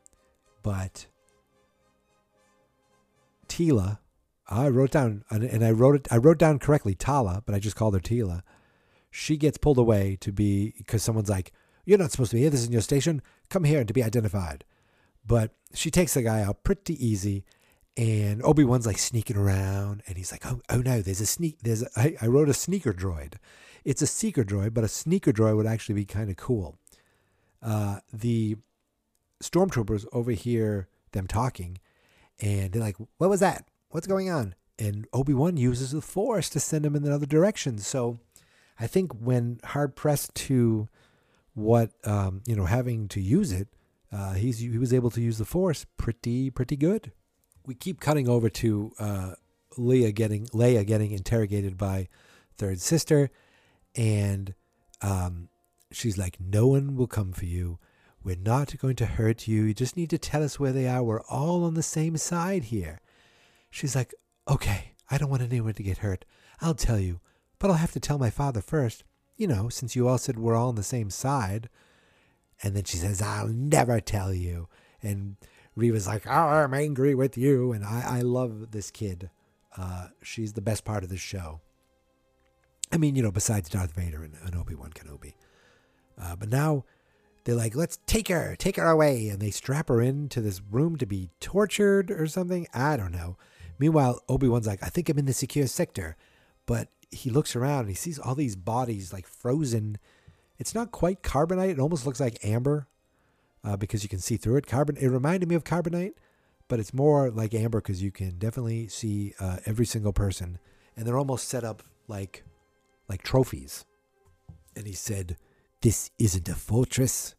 but 0.62 1.06
Teela, 3.48 3.98
I 4.48 4.68
wrote 4.68 4.92
down 4.92 5.24
and 5.30 5.64
I 5.64 5.70
wrote 5.70 5.96
it. 5.96 6.08
I 6.10 6.16
wrote 6.16 6.38
down 6.38 6.58
correctly 6.58 6.94
Tala, 6.94 7.42
but 7.44 7.54
I 7.54 7.58
just 7.58 7.76
called 7.76 7.94
her 7.94 8.00
Tila. 8.00 8.42
She 9.10 9.36
gets 9.36 9.58
pulled 9.58 9.78
away 9.78 10.16
to 10.20 10.32
be 10.32 10.74
because 10.76 11.02
someone's 11.02 11.30
like, 11.30 11.52
"You're 11.84 11.98
not 11.98 12.10
supposed 12.12 12.30
to 12.30 12.36
be 12.36 12.42
here. 12.42 12.50
This 12.50 12.62
is 12.62 12.70
your 12.70 12.80
station. 12.80 13.22
Come 13.48 13.64
here 13.64 13.84
to 13.84 13.92
be 13.92 14.02
identified." 14.02 14.64
But 15.26 15.52
she 15.74 15.90
takes 15.90 16.14
the 16.14 16.22
guy 16.22 16.42
out 16.42 16.62
pretty 16.62 17.04
easy, 17.04 17.44
and 17.98 18.40
Obi 18.44 18.62
Wan's 18.62 18.86
like 18.86 18.96
sneaking 18.96 19.36
around, 19.36 20.04
and 20.06 20.16
he's 20.16 20.30
like, 20.30 20.46
"Oh, 20.46 20.60
oh 20.70 20.78
no! 20.78 21.02
There's 21.02 21.20
a 21.20 21.26
sneak. 21.26 21.58
There's 21.62 21.82
a, 21.82 21.88
I, 21.96 22.16
I 22.22 22.26
wrote 22.28 22.48
a 22.48 22.54
sneaker 22.54 22.92
droid. 22.92 23.34
It's 23.84 24.02
a 24.02 24.06
seeker 24.06 24.44
droid, 24.44 24.72
but 24.72 24.84
a 24.84 24.88
sneaker 24.88 25.32
droid 25.32 25.56
would 25.56 25.66
actually 25.66 25.96
be 25.96 26.04
kind 26.04 26.30
of 26.30 26.36
cool." 26.36 26.78
Uh, 27.60 27.98
the 28.12 28.56
stormtroopers 29.42 30.06
overhear 30.12 30.88
them 31.10 31.26
talking, 31.26 31.78
and 32.40 32.70
they're 32.72 32.80
like, 32.80 32.96
"What 33.18 33.30
was 33.30 33.40
that? 33.40 33.66
What's 33.90 34.06
going 34.06 34.30
on?" 34.30 34.54
And 34.78 35.08
Obi 35.12 35.34
Wan 35.34 35.56
uses 35.56 35.90
the 35.90 36.00
Force 36.00 36.48
to 36.50 36.60
send 36.60 36.84
them 36.84 36.94
in 36.94 37.04
another 37.04 37.26
direction. 37.26 37.78
So, 37.78 38.20
I 38.78 38.86
think 38.86 39.12
when 39.12 39.58
hard 39.64 39.96
pressed 39.96 40.36
to 40.46 40.86
what 41.54 41.90
um, 42.04 42.42
you 42.46 42.54
know, 42.54 42.66
having 42.66 43.08
to 43.08 43.20
use 43.20 43.50
it, 43.50 43.66
uh, 44.12 44.34
he's 44.34 44.60
he 44.60 44.78
was 44.78 44.94
able 44.94 45.10
to 45.10 45.20
use 45.20 45.38
the 45.38 45.44
Force 45.44 45.84
pretty 45.96 46.48
pretty 46.50 46.76
good. 46.76 47.10
We 47.68 47.74
keep 47.74 48.00
cutting 48.00 48.30
over 48.30 48.48
to 48.48 48.92
uh, 48.98 49.32
Leia 49.76 50.14
getting 50.14 50.46
Leia 50.46 50.86
getting 50.86 51.12
interrogated 51.12 51.76
by 51.76 52.08
third 52.56 52.80
sister, 52.80 53.30
and 53.94 54.54
um, 55.02 55.50
she's 55.92 56.16
like, 56.16 56.38
"No 56.40 56.66
one 56.66 56.96
will 56.96 57.06
come 57.06 57.32
for 57.34 57.44
you. 57.44 57.78
We're 58.24 58.36
not 58.36 58.78
going 58.78 58.96
to 58.96 59.04
hurt 59.04 59.46
you. 59.46 59.64
You 59.64 59.74
just 59.74 59.98
need 59.98 60.08
to 60.08 60.16
tell 60.16 60.42
us 60.42 60.58
where 60.58 60.72
they 60.72 60.88
are. 60.88 61.02
We're 61.02 61.20
all 61.24 61.62
on 61.62 61.74
the 61.74 61.82
same 61.82 62.16
side 62.16 62.64
here." 62.64 63.02
She's 63.70 63.94
like, 63.94 64.14
"Okay, 64.48 64.94
I 65.10 65.18
don't 65.18 65.28
want 65.28 65.42
anyone 65.42 65.74
to 65.74 65.82
get 65.82 65.98
hurt. 65.98 66.24
I'll 66.62 66.72
tell 66.74 66.98
you, 66.98 67.20
but 67.58 67.70
I'll 67.70 67.76
have 67.76 67.92
to 67.92 68.00
tell 68.00 68.18
my 68.18 68.30
father 68.30 68.62
first. 68.62 69.04
You 69.36 69.46
know, 69.46 69.68
since 69.68 69.94
you 69.94 70.08
all 70.08 70.16
said 70.16 70.38
we're 70.38 70.56
all 70.56 70.70
on 70.70 70.76
the 70.76 70.82
same 70.82 71.10
side." 71.10 71.68
And 72.62 72.74
then 72.74 72.84
she 72.84 72.96
says, 72.96 73.22
I'll 73.22 73.48
never 73.48 74.00
tell 74.00 74.34
you. 74.34 74.68
And 75.02 75.36
Reva's 75.78 76.06
like, 76.06 76.26
oh, 76.26 76.30
I'm 76.30 76.74
angry 76.74 77.14
with 77.14 77.38
you. 77.38 77.72
And 77.72 77.84
I, 77.84 78.18
I 78.18 78.20
love 78.20 78.72
this 78.72 78.90
kid. 78.90 79.30
Uh, 79.76 80.08
she's 80.22 80.52
the 80.52 80.60
best 80.60 80.84
part 80.84 81.04
of 81.04 81.10
the 81.10 81.16
show. 81.16 81.60
I 82.92 82.96
mean, 82.96 83.16
you 83.16 83.22
know, 83.22 83.30
besides 83.30 83.68
Darth 83.68 83.94
Vader 83.94 84.22
and, 84.22 84.34
and 84.44 84.56
Obi 84.56 84.74
Wan 84.74 84.90
Kenobi. 84.90 85.34
Uh, 86.20 86.36
but 86.36 86.48
now 86.48 86.84
they're 87.44 87.54
like, 87.54 87.76
let's 87.76 87.98
take 88.06 88.28
her, 88.28 88.56
take 88.56 88.76
her 88.76 88.88
away. 88.88 89.28
And 89.28 89.40
they 89.40 89.50
strap 89.50 89.88
her 89.88 90.00
into 90.00 90.40
this 90.40 90.60
room 90.70 90.96
to 90.96 91.06
be 91.06 91.30
tortured 91.40 92.10
or 92.10 92.26
something. 92.26 92.66
I 92.74 92.96
don't 92.96 93.12
know. 93.12 93.36
Meanwhile, 93.78 94.20
Obi 94.28 94.48
Wan's 94.48 94.66
like, 94.66 94.82
I 94.82 94.88
think 94.88 95.08
I'm 95.08 95.18
in 95.18 95.26
the 95.26 95.32
secure 95.32 95.66
sector. 95.66 96.16
But 96.66 96.88
he 97.10 97.30
looks 97.30 97.54
around 97.54 97.80
and 97.80 97.88
he 97.88 97.94
sees 97.94 98.18
all 98.18 98.34
these 98.34 98.56
bodies 98.56 99.12
like 99.12 99.26
frozen 99.26 99.98
it's 100.58 100.74
not 100.74 100.90
quite 100.90 101.22
carbonite. 101.22 101.70
It 101.70 101.78
almost 101.78 102.04
looks 102.04 102.20
like 102.20 102.44
amber 102.44 102.88
uh, 103.68 103.76
because 103.76 104.02
you 104.02 104.08
can 104.08 104.18
see 104.18 104.36
through 104.36 104.56
it. 104.56 104.66
Carbon. 104.66 104.96
It 104.96 105.08
reminded 105.08 105.48
me 105.48 105.54
of 105.54 105.64
carbonite, 105.64 106.14
but 106.68 106.80
it's 106.80 106.94
more 106.94 107.30
like 107.30 107.52
amber 107.52 107.80
because 107.80 108.02
you 108.02 108.10
can 108.10 108.38
definitely 108.38 108.88
see 108.88 109.34
uh, 109.38 109.58
every 109.66 109.84
single 109.84 110.12
person, 110.12 110.58
and 110.96 111.06
they're 111.06 111.18
almost 111.18 111.48
set 111.48 111.64
up 111.64 111.82
like 112.06 112.44
like 113.08 113.22
trophies. 113.22 113.84
And 114.74 114.86
he 114.86 114.94
said, 114.94 115.36
"This 115.82 116.10
isn't 116.18 116.48
a 116.48 116.54
fortress. 116.54 117.34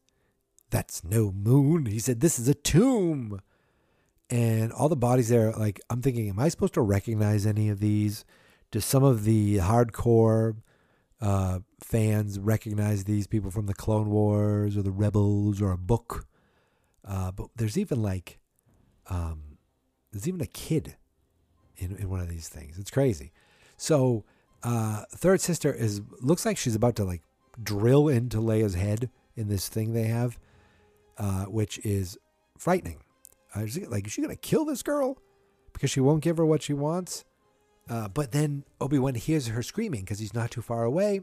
That's 0.69 1.03
no 1.03 1.31
moon." 1.31 1.87
He 1.87 1.99
said, 1.99 2.19
"This 2.19 2.37
is 2.37 2.47
a 2.47 2.53
tomb." 2.53 3.41
And 4.29 4.71
all 4.71 4.89
the 4.89 4.95
bodies 4.95 5.29
there, 5.29 5.51
like 5.53 5.81
I'm 5.89 6.03
thinking, 6.03 6.29
am 6.29 6.37
I 6.37 6.49
supposed 6.49 6.75
to 6.75 6.81
recognize 6.81 7.47
any 7.47 7.69
of 7.69 7.79
these? 7.79 8.25
Do 8.69 8.79
some 8.79 9.03
of 9.03 9.23
the 9.23 9.57
hardcore 9.57 10.57
uh, 11.21 11.59
fans 11.81 12.39
recognize 12.39 13.03
these 13.03 13.27
people 13.27 13.51
from 13.51 13.65
the 13.65 13.73
Clone 13.73 14.09
Wars 14.09 14.77
or 14.77 14.81
the 14.81 14.91
Rebels 14.91 15.61
or 15.61 15.71
a 15.71 15.77
book. 15.77 16.25
Uh, 17.05 17.31
but 17.31 17.47
there's 17.55 17.77
even 17.77 18.01
like, 18.01 18.39
um, 19.07 19.57
there's 20.11 20.27
even 20.27 20.41
a 20.41 20.47
kid 20.47 20.95
in, 21.77 21.95
in 21.95 22.09
one 22.09 22.19
of 22.19 22.29
these 22.29 22.47
things. 22.47 22.77
It's 22.77 22.91
crazy. 22.91 23.31
So, 23.77 24.23
uh, 24.63 25.03
third 25.11 25.39
sister 25.41 25.73
is 25.73 26.01
looks 26.19 26.45
like 26.45 26.57
she's 26.57 26.75
about 26.75 26.95
to 26.97 27.05
like 27.05 27.21
drill 27.61 28.09
into 28.09 28.37
Leia's 28.37 28.75
head 28.75 29.09
in 29.35 29.47
this 29.47 29.69
thing 29.69 29.93
they 29.93 30.03
have, 30.03 30.37
uh, 31.17 31.45
which 31.45 31.79
is 31.85 32.17
frightening. 32.57 32.99
Uh, 33.55 33.65
like, 33.87 34.05
is 34.05 34.13
she 34.13 34.21
gonna 34.21 34.35
kill 34.35 34.65
this 34.65 34.83
girl 34.83 35.17
because 35.73 35.89
she 35.89 36.01
won't 36.01 36.21
give 36.21 36.37
her 36.37 36.45
what 36.45 36.61
she 36.61 36.73
wants? 36.73 37.23
Uh, 37.89 38.07
but 38.07 38.31
then 38.31 38.63
Obi 38.79 38.99
Wan 38.99 39.15
hears 39.15 39.47
her 39.47 39.63
screaming 39.63 40.01
because 40.01 40.19
he's 40.19 40.33
not 40.33 40.51
too 40.51 40.61
far 40.61 40.83
away. 40.83 41.21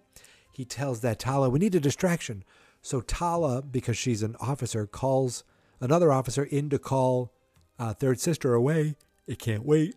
He 0.52 0.64
tells 0.64 1.00
that 1.00 1.20
Tala, 1.20 1.48
we 1.48 1.60
need 1.60 1.74
a 1.74 1.80
distraction. 1.80 2.42
So 2.82 3.00
Tala, 3.00 3.62
because 3.62 3.96
she's 3.96 4.22
an 4.22 4.36
officer, 4.40 4.86
calls 4.86 5.44
another 5.80 6.12
officer 6.12 6.44
in 6.44 6.68
to 6.70 6.78
call 6.78 7.32
uh, 7.78 7.94
third 7.94 8.18
sister 8.18 8.54
away. 8.54 8.96
It 9.26 9.38
can't 9.38 9.64
wait. 9.64 9.94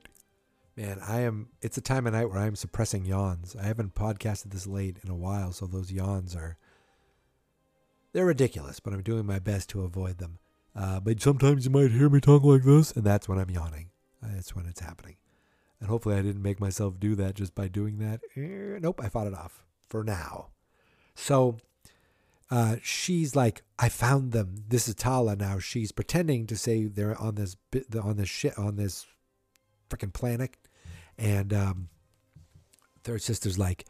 Man, 0.76 1.00
I 1.06 1.22
am. 1.22 1.50
It's 1.62 1.78
a 1.78 1.82
time 1.82 2.08
of 2.08 2.14
night 2.14 2.30
where 2.30 2.40
I 2.40 2.46
am 2.46 2.56
suppressing 2.56 3.06
yawns. 3.06 3.56
I 3.60 3.64
haven't 3.66 3.96
podcasted 3.96 4.52
this 4.52 4.68
late 4.68 4.98
in 5.04 5.10
a 5.10 5.16
while, 5.16 5.52
so 5.52 5.66
those 5.66 5.92
yawns 5.92 6.36
are. 6.36 6.58
They're 8.14 8.26
ridiculous, 8.26 8.80
but 8.80 8.94
I'm 8.94 9.04
doing 9.04 9.26
my 9.26 9.40
best 9.40 9.70
to 9.70 9.82
avoid 9.82 10.20
them. 10.20 10.40
Uh, 10.76 11.00
but 11.00 11.22
sometimes 11.22 11.66
you 11.66 11.72
might 11.72 11.92
hear 11.92 12.10
me 12.10 12.22
talk 12.22 12.44
like 12.44 12.64
this, 12.64 12.92
and 12.92 13.04
that's 13.04 13.28
when 13.28 13.38
I'm 13.38 13.50
yawning. 13.50 13.90
That's 14.22 14.56
when 14.56 14.66
it's 14.66 14.80
happening. 14.80 15.18
And 15.80 15.90
hopefully 15.90 16.16
I 16.16 16.22
didn't 16.22 16.42
make 16.42 16.60
myself 16.60 17.00
do 17.00 17.16
that 17.16 17.36
just 17.36 17.56
by 17.56 17.68
doing 17.68 18.00
that. 18.00 18.22
Eh, 18.36 18.80
nope, 18.82 19.00
I 19.04 19.10
fought 19.10 19.28
it 19.28 19.34
off 19.34 19.64
for 19.88 20.04
now. 20.04 20.48
So 21.16 21.58
uh, 22.52 22.78
she's 22.82 23.36
like, 23.36 23.62
I 23.78 23.90
found 23.90 24.32
them. 24.32 24.66
This 24.68 24.88
is 24.88 24.96
Tala 24.96 25.36
now. 25.36 25.60
She's 25.60 25.92
pretending 25.92 26.48
to 26.48 26.58
say 26.58 26.86
they're 26.86 27.20
on 27.20 27.36
this 27.36 27.56
on 28.02 28.18
this 28.18 28.30
shit 28.30 28.58
on 28.58 28.76
this 28.76 29.06
freaking 29.90 30.14
planet, 30.14 30.58
and 31.18 31.54
um, 31.54 31.90
third 33.04 33.22
sister's 33.22 33.58
like, 33.58 33.86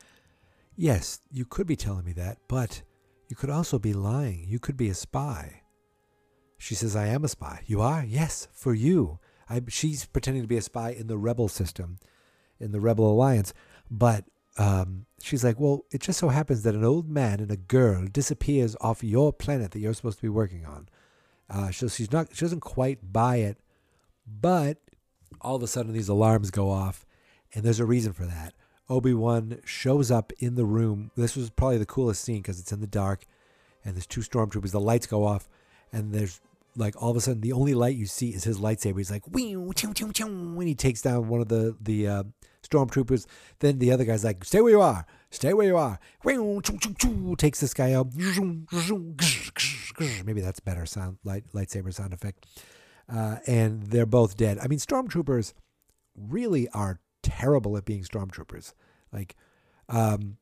yes, 0.76 1.22
you 1.32 1.46
could 1.46 1.68
be 1.68 1.76
telling 1.76 2.06
me 2.06 2.14
that, 2.14 2.38
but 2.48 2.84
you 3.30 3.36
could 3.36 3.50
also 3.50 3.80
be 3.80 3.94
lying. 3.94 4.46
You 4.48 4.60
could 4.60 4.78
be 4.78 4.90
a 4.90 4.94
spy. 4.96 5.62
She 6.58 6.76
says, 6.76 6.96
I 6.96 7.08
am 7.08 7.24
a 7.24 7.30
spy. 7.30 7.64
You 7.66 7.82
are? 7.82 8.04
Yes, 8.04 8.50
for 8.52 8.74
you. 8.74 9.20
I, 9.50 9.62
she's 9.68 10.06
pretending 10.06 10.44
to 10.44 10.48
be 10.48 10.58
a 10.58 10.62
spy 10.62 10.92
in 10.92 11.08
the 11.08 11.18
rebel 11.18 11.48
system, 11.48 12.00
in 12.60 12.72
the 12.72 12.80
rebel 12.80 13.12
alliance. 13.12 13.54
But 13.90 14.26
um, 14.58 15.06
she's 15.22 15.44
like, 15.44 15.60
well, 15.60 15.86
it 15.92 16.02
just 16.02 16.20
so 16.20 16.30
happens 16.30 16.64
that 16.64 16.76
an 16.76 16.84
old 16.84 17.10
man 17.10 17.40
and 17.40 17.50
a 17.50 17.58
girl 17.58 18.06
disappears 18.06 18.76
off 18.82 19.04
your 19.04 19.34
planet 19.34 19.72
that 19.72 19.80
you're 19.80 19.94
supposed 19.94 20.20
to 20.20 20.24
be 20.24 20.30
working 20.30 20.66
on. 20.66 20.88
Uh, 21.50 21.72
so 21.72 21.88
she's 21.88 22.12
not, 22.12 22.36
she 22.36 22.46
doesn't 22.46 22.60
quite 22.60 23.12
buy 23.12 23.38
it, 23.38 23.58
but 24.28 24.78
all 25.42 25.56
of 25.56 25.64
a 25.64 25.68
sudden 25.68 25.94
these 25.94 26.10
alarms 26.10 26.52
go 26.52 26.70
off, 26.70 27.06
and 27.54 27.64
there's 27.64 27.80
a 27.80 27.86
reason 27.86 28.14
for 28.14 28.26
that. 28.26 28.54
Obi 28.90 29.14
Wan 29.14 29.60
shows 29.66 30.12
up 30.12 30.32
in 30.40 30.56
the 30.56 30.66
room. 30.66 31.12
This 31.16 31.36
was 31.36 31.50
probably 31.50 31.78
the 31.78 31.86
coolest 31.86 32.24
scene 32.24 32.42
because 32.42 32.60
it's 32.60 32.72
in 32.72 32.82
the 32.82 32.88
dark, 32.88 33.26
and 33.84 33.96
there's 33.96 34.08
two 34.08 34.22
stormtroopers. 34.22 34.72
The 34.72 34.80
lights 34.80 35.08
go 35.08 35.26
off, 35.26 35.48
and 35.92 36.14
there's 36.14 36.42
like 36.76 37.02
all 37.02 37.12
of 37.12 37.18
a 37.18 37.22
sudden 37.22 37.42
the 37.42 37.54
only 37.54 37.74
light 37.74 37.96
you 37.96 38.06
see 38.06 38.30
is 38.30 38.44
his 38.44 38.60
lightsaber. 38.60 38.98
He's 38.98 39.12
like 39.12 39.24
when 40.56 40.68
he 40.68 40.76
takes 40.76 41.02
down 41.02 41.28
one 41.28 41.42
of 41.42 41.48
the 41.50 41.76
the 41.82 42.08
uh, 42.08 42.24
stormtroopers. 42.64 43.26
Then 43.60 43.80
the 43.80 43.92
other 43.92 44.06
guy's 44.06 44.24
like, 44.24 44.44
"Stay 44.46 44.62
where 44.62 44.72
you 44.72 44.82
are, 44.82 45.06
stay 45.32 45.54
where 45.54 45.68
you 45.68 45.78
are." 45.78 46.00
Takes 47.38 47.60
this 47.60 47.74
guy 47.74 47.94
out. 47.94 48.08
Maybe 50.24 50.42
that's 50.42 50.60
better 50.60 50.86
sound 50.86 51.18
light 51.24 51.46
lightsaber 51.54 51.94
sound 51.94 52.14
effect. 52.14 52.46
uh, 53.12 53.38
and 53.48 53.84
they're 53.84 54.06
both 54.06 54.38
dead. 54.38 54.60
I 54.62 54.68
mean, 54.68 54.80
stormtroopers 54.80 55.54
really 56.16 56.68
are 56.70 57.00
terrible 57.24 57.76
at 57.78 57.86
being 57.86 58.04
stormtroopers. 58.04 58.74
Like, 59.12 59.36
um, 59.88 60.38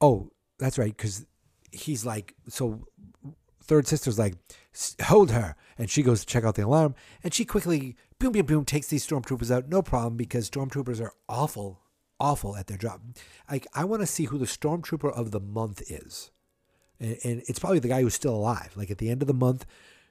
oh, 0.00 0.30
that's 0.58 0.78
right, 0.78 0.94
because 0.96 1.26
he's 1.70 2.04
like, 2.04 2.34
so 2.48 2.86
third 3.66 3.86
sister's 3.86 4.18
like, 4.18 4.34
hold 5.02 5.30
her, 5.30 5.56
and 5.78 5.90
she 5.90 6.02
goes 6.02 6.20
to 6.20 6.26
check 6.26 6.44
out 6.44 6.54
the 6.54 6.64
alarm, 6.64 6.94
and 7.22 7.34
she 7.34 7.44
quickly, 7.44 7.96
boom, 8.18 8.32
boom, 8.32 8.46
boom, 8.46 8.64
takes 8.64 8.88
these 8.88 9.06
stormtroopers 9.06 9.50
out, 9.50 9.68
no 9.68 9.82
problem, 9.82 10.16
because 10.16 10.48
stormtroopers 10.48 11.00
are 11.00 11.12
awful, 11.28 11.80
awful 12.18 12.56
at 12.56 12.66
their 12.66 12.78
job. 12.78 13.00
Like, 13.50 13.66
I 13.74 13.84
want 13.84 14.02
to 14.02 14.06
see 14.06 14.24
who 14.24 14.38
the 14.38 14.46
stormtrooper 14.46 15.12
of 15.12 15.30
the 15.30 15.40
month 15.40 15.82
is, 15.90 16.30
and, 17.00 17.18
and 17.24 17.42
it's 17.46 17.58
probably 17.58 17.78
the 17.78 17.88
guy 17.88 18.02
who's 18.02 18.14
still 18.14 18.34
alive. 18.34 18.72
Like 18.76 18.90
at 18.90 18.98
the 18.98 19.10
end 19.10 19.22
of 19.22 19.28
the 19.28 19.34
month, 19.34 19.66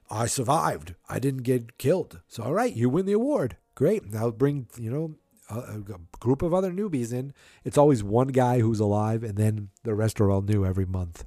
I 0.10 0.28
survived. 0.28 0.96
I 1.10 1.20
didn't 1.20 1.44
get 1.44 1.78
killed. 1.78 2.22
So 2.28 2.44
all 2.44 2.54
right, 2.54 2.74
you 2.74 2.90
win 2.90 3.06
the 3.06 3.14
award. 3.14 3.58
Great. 3.74 4.12
Now 4.12 4.30
bring 4.32 4.68
you 4.78 4.92
know 4.92 5.16
a, 5.50 5.78
a 5.78 6.00
group 6.20 6.42
of 6.42 6.54
other 6.54 6.72
newbies 6.72 7.14
in. 7.14 7.34
It's 7.64 7.78
always 7.78 8.04
one 8.04 8.30
guy 8.30 8.60
who's 8.60 8.80
alive, 8.80 9.24
and 9.24 9.38
then 9.38 9.70
the 9.84 9.96
rest 9.96 10.22
are 10.22 10.30
all 10.30 10.42
new 10.42 10.66
every 10.66 10.86
month. 10.86 11.26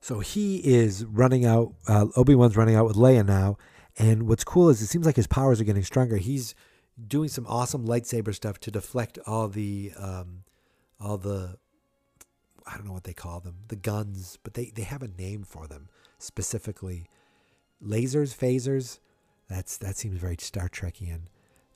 So 0.00 0.20
he 0.20 0.56
is 0.58 1.04
running 1.04 1.44
out. 1.44 1.74
Uh, 1.86 2.06
Obi 2.16 2.34
Wan's 2.34 2.56
running 2.56 2.74
out 2.74 2.86
with 2.86 2.96
Leia 2.96 3.26
now, 3.26 3.58
and 3.98 4.26
what's 4.26 4.44
cool 4.44 4.70
is 4.70 4.80
it 4.80 4.86
seems 4.86 5.04
like 5.04 5.16
his 5.16 5.26
powers 5.26 5.60
are 5.60 5.64
getting 5.64 5.84
stronger. 5.84 6.16
He's 6.16 6.54
doing 7.06 7.28
some 7.28 7.46
awesome 7.46 7.86
lightsaber 7.86 8.34
stuff 8.34 8.58
to 8.60 8.70
deflect 8.70 9.18
all 9.26 9.48
the 9.48 9.92
um, 9.98 10.44
all 10.98 11.18
the 11.18 11.58
I 12.66 12.76
don't 12.76 12.86
know 12.86 12.92
what 12.92 13.04
they 13.04 13.12
call 13.12 13.40
them, 13.40 13.56
the 13.68 13.76
guns, 13.76 14.38
but 14.42 14.54
they 14.54 14.72
they 14.74 14.82
have 14.82 15.02
a 15.02 15.08
name 15.08 15.44
for 15.44 15.66
them 15.66 15.88
specifically. 16.18 17.06
Lasers, 17.84 18.36
phasers. 18.36 19.00
That's 19.48 19.76
that 19.78 19.96
seems 19.96 20.18
very 20.18 20.36
Star 20.38 20.68
Trekian. 20.68 21.22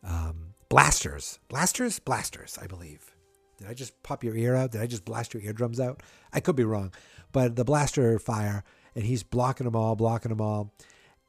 Um, 0.03 0.55
blasters, 0.69 1.41
blasters, 1.49 1.99
blasters. 1.99 2.59
I 2.61 2.67
believe. 2.67 3.14
Did 3.59 3.69
I 3.69 3.75
just 3.75 4.03
pop 4.03 4.25
your 4.25 4.37
ear 4.37 4.55
out? 4.55 4.73
Did 4.73 4.81
I 4.81 4.87
just 4.87 5.05
blast 5.05 5.35
your 5.35 5.43
eardrums 5.43 5.81
out? 5.81 6.03
I 6.33 6.41
could 6.41 6.57
be 6.57 6.65
wrong, 6.65 6.93
but 7.33 7.57
the 7.57 7.65
blaster 7.65 8.19
fire, 8.19 8.65
and 8.95 9.05
he's 9.05 9.23
blocking 9.23 9.65
them 9.65 9.77
all, 9.77 9.97
blocking 9.97 10.31
them 10.31 10.41
all, 10.41 10.73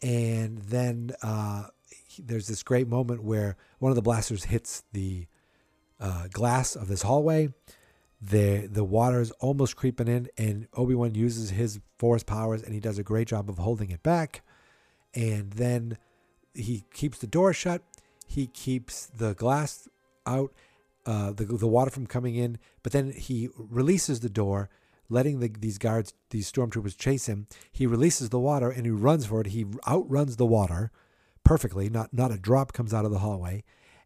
and 0.02 0.58
then 0.60 1.12
uh, 1.22 1.68
there's 2.20 2.48
this 2.48 2.64
great 2.64 2.88
moment 2.88 3.24
where 3.24 3.58
one 3.80 3.92
of 3.92 3.96
the 3.96 4.02
blasters 4.02 4.46
hits 4.46 4.84
the 4.94 5.28
uh, 6.00 6.28
glass 6.32 6.76
of 6.76 6.88
this 6.88 7.04
hallway. 7.04 7.50
The 8.22 8.68
the 8.68 8.84
water 8.84 9.22
is 9.22 9.32
almost 9.32 9.76
creeping 9.76 10.08
in, 10.08 10.30
and 10.38 10.68
Obi 10.74 10.96
Wan 10.96 11.16
uses 11.16 11.52
his 11.52 11.80
force 11.98 12.24
powers, 12.24 12.64
and 12.64 12.74
he 12.74 12.80
does 12.80 12.98
a 12.98 13.04
great 13.04 13.28
job 13.28 13.50
of 13.50 13.58
holding 13.58 13.92
it 13.92 14.04
back. 14.04 14.42
And 15.14 15.52
then 15.54 15.98
he 16.54 16.84
keeps 16.94 17.20
the 17.20 17.28
door 17.28 17.54
shut. 17.54 17.82
He 18.28 18.48
keeps 18.48 19.06
the 19.06 19.34
glass 19.34 19.88
out, 20.26 20.54
uh, 21.06 21.32
the 21.32 21.46
the 21.46 21.68
water 21.68 21.92
from 21.92 22.08
coming 22.08 22.36
in. 22.36 22.58
But 22.84 22.92
then 22.92 23.12
he 23.12 23.50
releases 23.58 24.20
the 24.20 24.30
door, 24.30 24.70
letting 25.10 25.40
the, 25.40 25.50
these 25.50 25.78
guards, 25.78 26.14
these 26.30 26.52
stormtroopers, 26.52 26.98
chase 26.98 27.28
him. 27.28 27.48
He 27.72 27.88
releases 27.88 28.30
the 28.30 28.40
water 28.40 28.70
and 28.70 28.86
he 28.86 28.92
runs 28.92 29.26
for 29.26 29.42
it. 29.42 29.48
He 29.48 29.66
outruns 29.88 30.38
the 30.38 30.46
water 30.46 30.92
perfectly. 31.44 31.90
Not 31.90 32.14
not 32.14 32.32
a 32.32 32.38
drop 32.38 32.74
comes 32.74 32.94
out 32.94 33.06
of 33.06 33.12
the 33.12 33.20
hallway. 33.20 33.64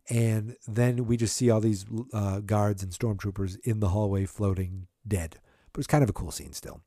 And 0.09 0.55
then 0.67 1.05
we 1.05 1.17
just 1.17 1.37
see 1.37 1.51
all 1.51 1.61
these 1.61 1.85
uh, 2.13 2.39
guards 2.39 2.81
and 2.81 2.91
stormtroopers 2.91 3.59
in 3.63 3.79
the 3.79 3.89
hallway 3.89 4.25
floating 4.25 4.87
dead. 5.07 5.39
But 5.71 5.79
it's 5.79 5.87
kind 5.87 6.03
of 6.03 6.09
a 6.09 6.13
cool 6.13 6.31
scene 6.31 6.53
still. 6.53 6.81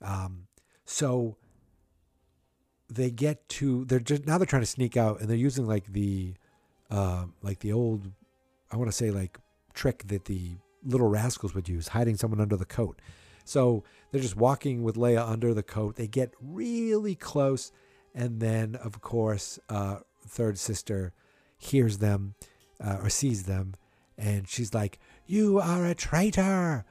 Um, 0.00 0.46
so 0.86 1.36
they 2.88 3.10
get 3.10 3.48
to 3.48 3.84
they're 3.84 4.00
just 4.00 4.26
now 4.26 4.38
they're 4.38 4.46
trying 4.46 4.62
to 4.62 4.66
sneak 4.66 4.96
out 4.96 5.20
and 5.20 5.28
they're 5.28 5.36
using 5.36 5.66
like 5.66 5.92
the 5.92 6.34
uh, 6.90 7.24
like 7.42 7.60
the 7.60 7.72
old 7.72 8.10
I 8.70 8.76
want 8.76 8.90
to 8.90 8.96
say 8.96 9.10
like 9.10 9.38
trick 9.74 10.04
that 10.08 10.24
the 10.26 10.56
little 10.84 11.08
rascals 11.08 11.54
would 11.54 11.68
use, 11.68 11.88
hiding 11.88 12.16
someone 12.16 12.40
under 12.40 12.56
the 12.56 12.64
coat. 12.64 13.00
So 13.44 13.84
they're 14.10 14.20
just 14.20 14.36
walking 14.36 14.82
with 14.82 14.96
Leia 14.96 15.28
under 15.28 15.52
the 15.52 15.62
coat. 15.62 15.96
They 15.96 16.06
get 16.06 16.32
really 16.40 17.14
close, 17.14 17.72
and 18.14 18.40
then 18.40 18.76
of 18.76 19.00
course, 19.00 19.58
uh, 19.68 19.98
third 20.26 20.58
sister 20.58 21.12
hears 21.58 21.98
them 21.98 22.34
uh, 22.82 22.98
or 23.02 23.10
sees 23.10 23.44
them, 23.44 23.74
and 24.16 24.48
she's 24.48 24.72
like, 24.72 24.98
"You 25.26 25.58
are 25.58 25.84
a 25.84 25.94
traitor," 25.94 26.84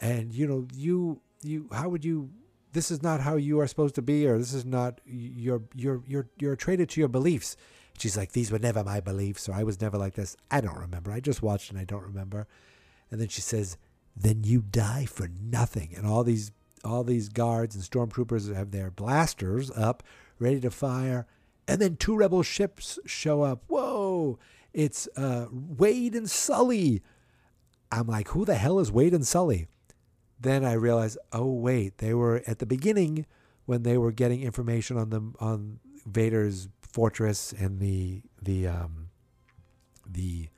and 0.00 0.32
you 0.32 0.46
know 0.46 0.66
you 0.74 1.20
you 1.42 1.68
how 1.72 1.88
would 1.88 2.04
you 2.04 2.30
this 2.72 2.90
is 2.90 3.02
not 3.02 3.20
how 3.20 3.36
you 3.36 3.60
are 3.60 3.66
supposed 3.66 3.94
to 3.96 4.02
be 4.02 4.26
or 4.26 4.38
this 4.38 4.54
is 4.54 4.64
not 4.64 5.00
you're 5.04 5.62
you're 5.74 6.02
you're 6.06 6.28
you're 6.38 6.52
a 6.52 6.56
traitor 6.56 6.86
to 6.86 7.00
your 7.00 7.08
beliefs 7.08 7.56
she's 8.00 8.16
like 8.16 8.32
these 8.32 8.50
were 8.50 8.58
never 8.58 8.82
my 8.82 9.00
beliefs 9.00 9.48
or 9.48 9.52
i 9.52 9.62
was 9.62 9.80
never 9.80 9.98
like 9.98 10.14
this. 10.14 10.36
I 10.50 10.60
don't 10.60 10.78
remember. 10.78 11.12
I 11.12 11.20
just 11.20 11.42
watched 11.42 11.70
and 11.70 11.78
i 11.78 11.84
don't 11.84 12.04
remember. 12.04 12.46
And 13.10 13.20
then 13.20 13.28
she 13.28 13.40
says 13.40 13.76
then 14.16 14.44
you 14.44 14.62
die 14.62 15.06
for 15.06 15.28
nothing. 15.28 15.94
And 15.96 16.06
all 16.06 16.24
these 16.24 16.52
all 16.84 17.04
these 17.04 17.28
guards 17.28 17.74
and 17.74 17.84
stormtroopers 17.84 18.54
have 18.54 18.70
their 18.70 18.90
blasters 18.90 19.70
up 19.72 20.02
ready 20.38 20.60
to 20.60 20.70
fire. 20.70 21.26
And 21.68 21.80
then 21.80 21.96
two 21.96 22.16
rebel 22.16 22.42
ships 22.42 22.98
show 23.06 23.42
up. 23.42 23.64
Whoa! 23.68 24.38
It's 24.72 25.08
uh, 25.16 25.46
wade 25.50 26.14
and 26.14 26.28
sully. 26.28 27.02
I'm 27.92 28.06
like 28.06 28.28
who 28.28 28.44
the 28.44 28.54
hell 28.54 28.78
is 28.78 28.90
wade 28.90 29.14
and 29.14 29.26
sully? 29.26 29.66
Then 30.38 30.64
I 30.64 30.72
realized, 30.72 31.18
oh 31.32 31.52
wait, 31.52 31.98
they 31.98 32.14
were 32.14 32.42
at 32.46 32.60
the 32.60 32.66
beginning 32.66 33.26
when 33.66 33.82
they 33.82 33.98
were 33.98 34.12
getting 34.12 34.42
information 34.42 34.96
on 34.96 35.10
the 35.10 35.20
on 35.38 35.80
Vader's 36.06 36.68
fortress 36.92 37.52
and 37.52 37.80
the 37.80 38.22
the 38.42 38.66
um, 38.66 39.08
the 40.06 40.48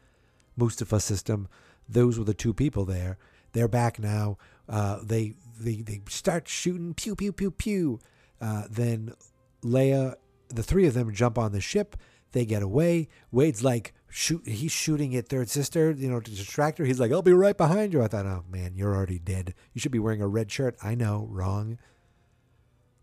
Mustafar 0.59 1.01
system. 1.01 1.49
Those 1.89 2.19
were 2.19 2.25
the 2.25 2.35
two 2.35 2.55
people 2.55 2.85
there. 2.85 3.19
They're 3.53 3.69
back 3.69 3.99
now. 3.99 4.39
Uh, 4.69 4.99
they 5.03 5.35
they 5.61 5.77
they 5.77 6.03
start 6.09 6.49
shooting 6.49 6.95
pew 6.95 7.15
pew 7.15 7.33
pew 7.33 7.51
pew. 7.51 8.01
Uh, 8.41 8.65
then 8.71 9.15
Leia, 9.63 10.15
the 10.49 10.63
three 10.63 10.87
of 10.87 10.95
them 10.95 11.13
jump 11.13 11.39
on 11.39 11.53
the 11.53 11.61
ship. 11.61 11.97
They 12.33 12.45
get 12.45 12.63
away. 12.63 13.09
Wade's 13.31 13.63
like, 13.63 13.93
shoot 14.15 14.47
he's 14.47 14.71
shooting 14.71 15.17
at 15.17 15.27
third 15.27 15.49
sister 15.49 15.91
you 15.91 16.07
know 16.07 16.21
to 16.21 16.31
distract 16.31 16.77
her 16.77 16.85
he's 16.85 17.01
like 17.01 17.11
i'll 17.11 17.23
be 17.23 17.33
right 17.33 17.57
behind 17.57 17.95
you 17.95 18.03
i 18.03 18.07
thought 18.07 18.27
oh 18.27 18.45
man 18.51 18.75
you're 18.75 18.95
already 18.95 19.19
dead 19.19 19.55
you 19.73 19.81
should 19.81 19.91
be 19.91 19.99
wearing 19.99 20.21
a 20.21 20.29
red 20.29 20.53
shirt 20.53 20.77
i 20.83 20.95
know 20.95 21.27
wrong 21.31 21.79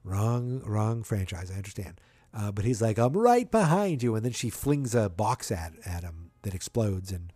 wrong 0.03 0.61
wrong 0.65 1.01
franchise 1.01 1.49
i 1.49 1.55
understand 1.55 1.99
uh, 2.33 2.51
but 2.51 2.65
he's 2.65 2.81
like 2.81 2.97
i'm 2.97 3.13
right 3.13 3.49
behind 3.49 4.03
you. 4.03 4.15
And 4.15 4.23
then 4.23 4.31
she 4.31 4.49
flings 4.49 4.95
a 4.95 5.09
box 5.09 5.51
at, 5.51 5.73
at 5.85 6.03
him 6.03 6.31
that 6.43 6.53
explodes 6.53 7.11
and 7.11 7.31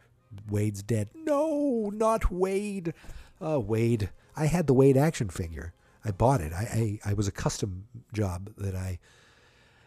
wade's 0.49 0.83
dead. 0.83 1.09
No 1.15 1.91
not 1.93 2.31
wade. 2.31 2.93
Oh 3.41 3.59
wade 3.59 4.09
i 4.35 4.45
had 4.45 4.67
the 4.67 4.73
wade 4.73 4.97
action 4.97 5.29
figure. 5.29 5.73
I 6.05 6.11
bought 6.11 6.41
it. 6.41 6.53
I 6.53 6.99
i, 7.05 7.11
I 7.11 7.13
was 7.13 7.27
a 7.27 7.31
custom 7.31 7.85
job 8.13 8.51
that 8.57 8.75
i 8.75 8.99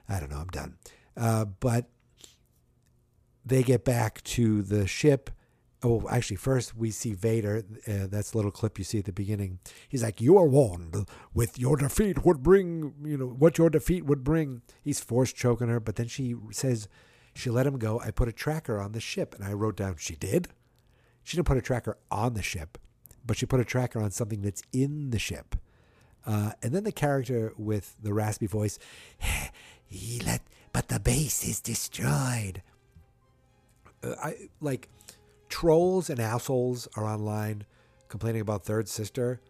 i 0.09 0.21
don't 0.21 0.31
know 0.31 0.39
i'm 0.39 0.49
done. 0.49 0.77
Uh, 1.17 1.45
but 1.45 1.87
they 3.45 3.63
get 3.63 3.85
back 3.85 4.23
to 4.25 4.63
the 4.63 4.87
ship. 4.87 5.31
Oh, 5.83 6.09
actually, 6.09 6.37
first 6.39 6.75
we 6.75 6.91
see 6.91 7.13
Vader. 7.13 7.63
Uh, 7.87 8.07
that's 8.09 8.33
a 8.33 8.37
little 8.37 8.51
clip 8.51 8.79
you 8.79 8.85
see 8.85 8.99
at 8.99 9.05
the 9.05 9.13
beginning. 9.13 9.59
He's 9.89 10.03
like, 10.03 10.21
"You 10.21 10.39
are 10.39 10.47
warned. 10.47 11.07
With 11.35 11.59
your 11.59 11.77
defeat 11.77 12.25
would 12.25 12.43
bring, 12.43 12.95
you 13.05 13.19
know, 13.19 13.27
what 13.27 13.59
your 13.59 13.69
defeat 13.69 14.07
would 14.07 14.25
bring." 14.25 14.63
He's 14.83 15.01
force 15.01 15.33
choking 15.33 15.69
her, 15.69 15.79
but 15.79 15.97
then 15.97 16.09
she 16.09 16.35
says, 16.51 16.89
"She 17.35 17.51
let 17.51 17.67
him 17.67 17.79
go. 17.79 18.01
I 18.01 18.11
put 18.11 18.29
a 18.29 18.33
tracker 18.33 18.81
on 18.81 18.93
the 18.93 19.01
ship," 19.01 19.35
and 19.35 19.45
I 19.45 19.53
wrote 19.53 19.77
down, 19.77 19.97
"She 19.99 20.17
did." 20.17 20.49
She 21.23 21.37
didn't 21.37 21.49
put 21.49 21.59
a 21.59 21.63
tracker 21.63 21.99
on 22.11 22.35
the 22.35 22.43
ship, 22.43 22.79
but 23.27 23.37
she 23.37 23.47
put 23.47 23.61
a 23.61 23.65
tracker 23.65 24.01
on 24.01 24.13
something 24.13 24.43
that's 24.43 24.63
in 24.73 25.11
the 25.11 25.19
ship. 25.19 25.57
Uh, 26.25 26.53
and 26.63 26.73
then 26.73 26.85
the 26.85 26.93
character 26.93 27.53
with 27.57 27.97
the 28.03 28.15
raspy 28.15 28.47
voice, 28.47 28.79
he 29.85 30.21
let, 30.25 30.43
but 30.73 30.89
the 30.89 31.01
base 31.01 31.47
is 31.47 31.61
destroyed. 31.61 32.63
I 34.03 34.49
like 34.61 34.89
trolls 35.49 36.11
and 36.11 36.21
assholes 36.21 36.89
are 36.97 37.05
online 37.05 37.65
complaining 38.09 38.41
about 38.41 38.65
Third 38.65 38.89
Sister. 38.89 39.41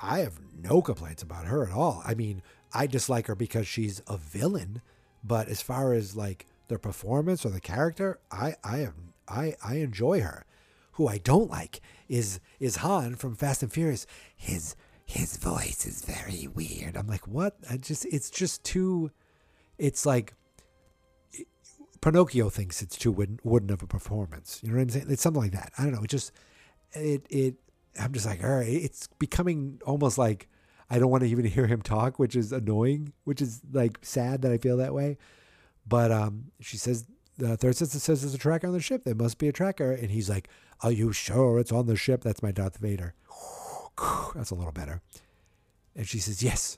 I 0.00 0.20
have 0.20 0.40
no 0.62 0.82
complaints 0.82 1.22
about 1.22 1.46
her 1.46 1.66
at 1.66 1.72
all. 1.72 2.02
I 2.04 2.14
mean, 2.14 2.42
I 2.72 2.86
dislike 2.86 3.26
her 3.28 3.34
because 3.34 3.66
she's 3.66 4.02
a 4.08 4.16
villain, 4.16 4.82
but 5.22 5.48
as 5.48 5.62
far 5.62 5.92
as 5.92 6.16
like 6.16 6.46
the 6.68 6.78
performance 6.78 7.44
or 7.44 7.50
the 7.50 7.60
character, 7.60 8.18
I 8.30 8.56
I 8.64 8.78
have 8.78 8.94
I 9.28 9.54
I 9.64 9.76
enjoy 9.76 10.20
her. 10.20 10.44
Who 10.92 11.08
I 11.08 11.18
don't 11.18 11.50
like 11.50 11.80
is 12.08 12.40
is 12.60 12.76
Han 12.76 13.16
from 13.16 13.36
Fast 13.36 13.62
and 13.62 13.72
Furious. 13.72 14.06
His 14.36 14.76
his 15.06 15.36
voice 15.36 15.86
is 15.86 16.04
very 16.04 16.48
weird. 16.48 16.96
I'm 16.96 17.06
like, 17.06 17.26
what? 17.26 17.56
I 17.70 17.76
just 17.76 18.04
it's 18.06 18.30
just 18.30 18.64
too. 18.64 19.10
It's 19.78 20.06
like 20.06 20.34
Pinocchio 22.04 22.50
thinks 22.50 22.82
it's 22.82 22.98
too 22.98 23.10
wooden, 23.10 23.40
wooden 23.44 23.70
of 23.70 23.82
a 23.82 23.86
performance. 23.86 24.60
You 24.62 24.68
know 24.68 24.76
what 24.76 24.82
I'm 24.82 24.88
saying? 24.90 25.06
It's 25.08 25.22
something 25.22 25.40
like 25.40 25.52
that. 25.52 25.72
I 25.78 25.84
don't 25.84 25.92
know. 25.92 26.02
It 26.02 26.10
just 26.10 26.32
it 26.92 27.26
it. 27.30 27.54
I'm 27.98 28.12
just 28.12 28.26
like, 28.26 28.44
all 28.44 28.56
right. 28.56 28.68
It's 28.68 29.06
becoming 29.18 29.80
almost 29.86 30.18
like 30.18 30.48
I 30.90 30.98
don't 30.98 31.10
want 31.10 31.22
to 31.22 31.30
even 31.30 31.46
hear 31.46 31.66
him 31.66 31.80
talk, 31.80 32.18
which 32.18 32.36
is 32.36 32.52
annoying. 32.52 33.14
Which 33.24 33.40
is 33.40 33.62
like 33.72 33.98
sad 34.02 34.42
that 34.42 34.52
I 34.52 34.58
feel 34.58 34.76
that 34.76 34.92
way. 34.92 35.16
But 35.88 36.12
um, 36.12 36.50
she 36.60 36.76
says 36.76 37.06
the 37.38 37.56
third 37.56 37.74
sister 37.74 37.98
says 37.98 38.20
there's 38.20 38.34
a 38.34 38.38
tracker 38.38 38.66
on 38.66 38.74
the 38.74 38.80
ship. 38.80 39.04
There 39.04 39.14
must 39.14 39.38
be 39.38 39.48
a 39.48 39.52
tracker, 39.52 39.90
and 39.90 40.10
he's 40.10 40.28
like, 40.28 40.48
"Are 40.82 40.92
you 40.92 41.10
sure 41.10 41.58
it's 41.58 41.72
on 41.72 41.86
the 41.86 41.96
ship?" 41.96 42.22
That's 42.22 42.42
my 42.42 42.52
Darth 42.52 42.76
Vader. 42.76 43.14
That's 44.34 44.50
a 44.50 44.54
little 44.54 44.72
better. 44.72 45.00
And 45.96 46.06
she 46.06 46.18
says, 46.18 46.42
"Yes, 46.42 46.76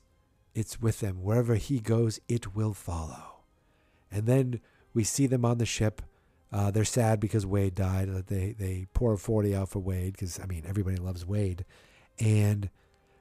it's 0.54 0.80
with 0.80 1.00
them. 1.00 1.20
Wherever 1.20 1.56
he 1.56 1.80
goes, 1.80 2.20
it 2.28 2.54
will 2.54 2.74
follow." 2.74 3.40
And 4.08 4.26
then 4.26 4.60
we 4.96 5.04
see 5.04 5.26
them 5.26 5.44
on 5.44 5.58
the 5.58 5.66
ship. 5.66 6.00
Uh, 6.50 6.70
they're 6.70 6.84
sad 6.84 7.20
because 7.20 7.44
Wade 7.44 7.74
died. 7.74 8.08
They 8.28 8.54
they 8.58 8.86
pour 8.94 9.14
forty 9.18 9.54
out 9.54 9.68
for 9.68 9.78
Wade 9.78 10.14
because 10.14 10.40
I 10.40 10.46
mean 10.46 10.64
everybody 10.66 10.96
loves 10.96 11.26
Wade. 11.26 11.66
And 12.18 12.70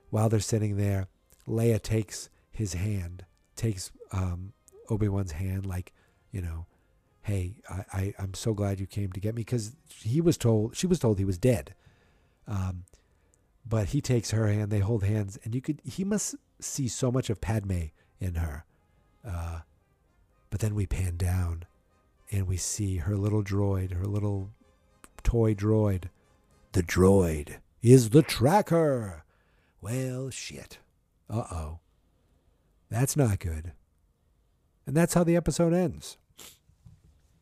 while 0.10 0.30
they're 0.30 0.40
sitting 0.40 0.78
there, 0.78 1.08
Leia 1.46 1.82
takes 1.82 2.30
his 2.50 2.76
hand, 2.76 3.26
takes 3.58 3.92
um, 4.14 4.54
Obi 4.90 5.10
Wan's 5.10 5.34
hand, 5.34 5.66
like 5.66 5.92
you 6.32 6.42
know, 6.42 6.66
hey, 7.24 7.58
I, 7.70 7.84
I 7.92 8.14
I'm 8.20 8.34
so 8.34 8.54
glad 8.54 8.80
you 8.80 8.88
came 8.88 9.12
to 9.12 9.20
get 9.20 9.36
me 9.36 9.42
because 9.42 9.76
he 10.02 10.22
was 10.22 10.38
told 10.38 10.78
she 10.78 10.88
was 10.88 11.00
told 11.00 11.20
he 11.20 11.26
was 11.26 11.38
dead. 11.38 11.76
Um, 12.48 12.86
but 13.68 13.88
he 13.88 14.00
takes 14.00 14.32
her 14.32 14.48
hand. 14.48 14.72
They 14.72 14.80
hold 14.80 15.04
hands, 15.04 15.38
and 15.44 15.54
you 15.54 15.60
could 15.60 15.82
he 15.84 16.06
must 16.06 16.36
see 16.62 16.88
so 16.88 17.12
much 17.12 17.30
of 17.30 17.42
Padme 17.42 17.88
in 18.22 18.36
her. 18.36 18.64
Uh, 19.28 19.62
but 20.56 20.62
then 20.62 20.74
we 20.74 20.86
pan 20.86 21.18
down 21.18 21.66
and 22.32 22.48
we 22.48 22.56
see 22.56 22.96
her 23.00 23.18
little 23.18 23.44
droid, 23.44 23.92
her 23.92 24.06
little 24.06 24.52
toy 25.22 25.54
droid. 25.54 26.06
The 26.72 26.82
droid 26.82 27.58
is 27.82 28.12
the 28.12 28.22
tracker. 28.22 29.26
Well, 29.82 30.30
shit. 30.30 30.80
Uh 31.30 31.44
oh. 31.52 31.80
That's 32.90 33.18
not 33.18 33.40
good. 33.40 33.74
And 34.88 34.96
that's 34.96 35.14
how 35.14 35.26
the 35.26 35.36
episode 35.36 35.74
ends. 35.74 36.16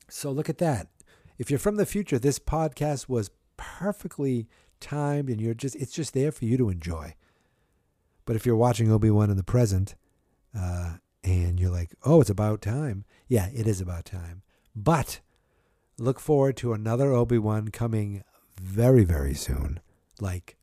So 0.09 0.31
look 0.31 0.49
at 0.49 0.57
that. 0.57 0.87
If 1.37 1.51
you're 1.51 1.59
from 1.59 1.75
the 1.75 1.85
future, 1.85 2.17
this 2.17 2.39
podcast 2.39 3.07
was 3.07 3.29
perfectly 3.57 4.47
timed 4.79 5.29
and 5.29 5.39
you're 5.39 5.53
just 5.53 5.75
it's 5.75 5.93
just 5.93 6.15
there 6.15 6.31
for 6.31 6.45
you 6.45 6.57
to 6.57 6.69
enjoy. 6.71 7.13
But 8.25 8.35
if 8.35 8.47
you're 8.47 8.55
watching 8.55 8.91
Obi-Wan 8.91 9.29
in 9.29 9.37
the 9.37 9.43
present, 9.43 9.93
uh, 10.57 10.93
and 11.23 11.59
you're 11.59 11.71
like, 11.71 11.91
oh, 12.03 12.21
it's 12.21 12.29
about 12.29 12.61
time. 12.61 13.05
Yeah, 13.27 13.49
it 13.53 13.67
is 13.67 13.79
about 13.81 14.05
time. 14.05 14.41
But 14.75 15.19
look 15.97 16.19
forward 16.19 16.57
to 16.57 16.73
another 16.73 17.11
Obi 17.11 17.37
Wan 17.37 17.69
coming 17.69 18.23
very, 18.61 19.03
very 19.03 19.33
soon. 19.33 19.79
Like, 20.19 20.57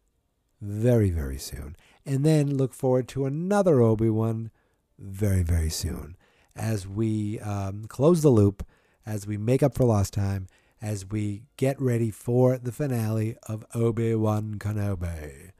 very, 0.60 1.10
very 1.10 1.38
soon. 1.38 1.76
And 2.04 2.24
then 2.24 2.56
look 2.56 2.74
forward 2.74 3.08
to 3.08 3.26
another 3.26 3.80
Obi 3.80 4.10
Wan 4.10 4.50
very, 4.98 5.42
very 5.42 5.70
soon 5.70 6.16
as 6.56 6.86
we 6.86 7.40
um, 7.40 7.86
close 7.86 8.22
the 8.22 8.28
loop, 8.28 8.66
as 9.06 9.26
we 9.26 9.36
make 9.36 9.62
up 9.62 9.74
for 9.74 9.84
lost 9.84 10.12
time, 10.12 10.46
as 10.82 11.06
we 11.06 11.42
get 11.56 11.80
ready 11.80 12.10
for 12.10 12.58
the 12.58 12.72
finale 12.72 13.36
of 13.48 13.64
Obi 13.74 14.14
Wan 14.14 14.56
Kenobi. 14.58 15.52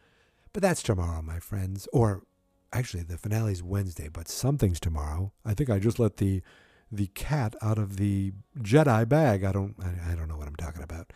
But 0.52 0.62
that's 0.62 0.82
tomorrow, 0.82 1.22
my 1.22 1.38
friends. 1.38 1.88
Or 1.92 2.22
actually, 2.72 3.02
the 3.02 3.18
finale's 3.18 3.62
Wednesday, 3.62 4.08
but 4.08 4.28
something's 4.28 4.80
tomorrow. 4.80 5.32
I 5.44 5.54
think 5.54 5.70
I 5.70 5.78
just 5.78 5.98
let 5.98 6.18
the 6.18 6.42
the 6.92 7.06
cat 7.08 7.54
out 7.62 7.78
of 7.78 7.96
the 7.96 8.32
Jedi 8.58 9.08
bag. 9.08 9.44
I 9.44 9.52
don't 9.52 9.76
I, 9.82 10.12
I 10.12 10.14
don't 10.14 10.28
know 10.28 10.36
what 10.36 10.48
I'm 10.48 10.56
talking 10.56 10.82
about. 10.82 11.12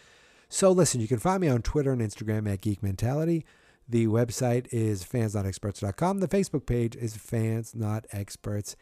So 0.48 0.70
listen, 0.70 1.00
you 1.00 1.08
can 1.08 1.18
find 1.18 1.40
me 1.40 1.48
on 1.48 1.62
Twitter 1.62 1.92
and 1.92 2.00
Instagram 2.00 2.50
at 2.52 2.60
Geek 2.60 2.82
Mentality. 2.82 3.44
The 3.88 4.06
website 4.06 4.66
is 4.70 5.04
fansnotexperts.com. 5.04 6.18
The 6.20 6.28
Facebook 6.28 6.64
page 6.64 6.96
is 6.96 7.16
Fans 7.16 7.74
Not 7.74 8.06
Experts. 8.12 8.76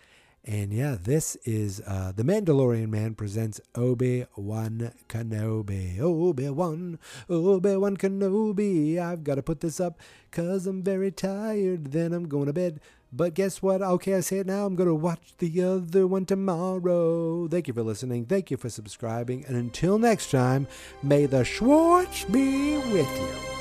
And 0.45 0.73
yeah, 0.73 0.97
this 1.01 1.37
is 1.45 1.81
uh, 1.87 2.13
The 2.17 2.25
Mandalorian 2.25 2.89
Man 2.89 3.15
presents 3.15 3.61
Obi 3.77 4.27
Wan 4.35 4.93
Kenobi. 5.09 6.01
Obi 6.01 6.49
Wan, 6.49 6.99
Obi 7.31 7.77
Wan 7.77 7.97
Kenobi. 7.97 8.99
I've 8.99 9.23
got 9.23 9.37
to 9.37 9.43
put 9.43 9.61
this 9.61 9.79
up 9.79 10.01
because 10.31 10.67
I'm 10.67 10.83
very 10.83 11.13
tired. 11.13 11.93
Then 11.93 12.13
I'm 12.13 12.27
going 12.27 12.47
to 12.47 12.53
bed. 12.53 12.81
But 13.13 13.35
guess 13.35 13.63
what? 13.63 13.83
Okay, 13.83 14.15
I 14.15 14.21
say 14.21 14.39
it 14.39 14.47
now. 14.47 14.67
I'm 14.67 14.75
going 14.75 14.89
to 14.89 14.95
watch 14.95 15.35
the 15.39 15.63
other 15.63 16.09
one 16.09 16.27
tomorrow. 16.27 17.47
Thank 17.47 17.69
you 17.69 17.75
for 17.75 17.83
listening. 17.83 18.25
Thank 18.25 18.51
you 18.51 18.57
for 18.57 18.71
subscribing. 18.71 19.45
And 19.47 19.57
until 19.57 19.99
next 19.99 20.31
time, 20.33 20.67
may 21.05 21.27
the 21.27 21.45
Schwartz 21.45 22.25
be 22.25 22.79
with 22.79 23.21
you. 23.21 23.52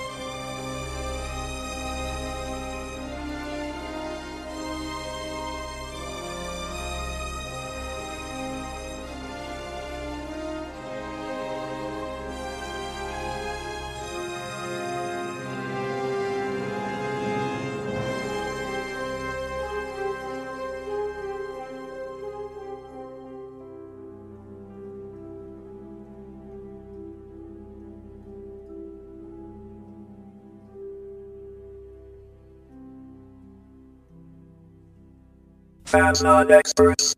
Fans 35.92 36.24
not 36.24 36.50
experts. 36.52 37.18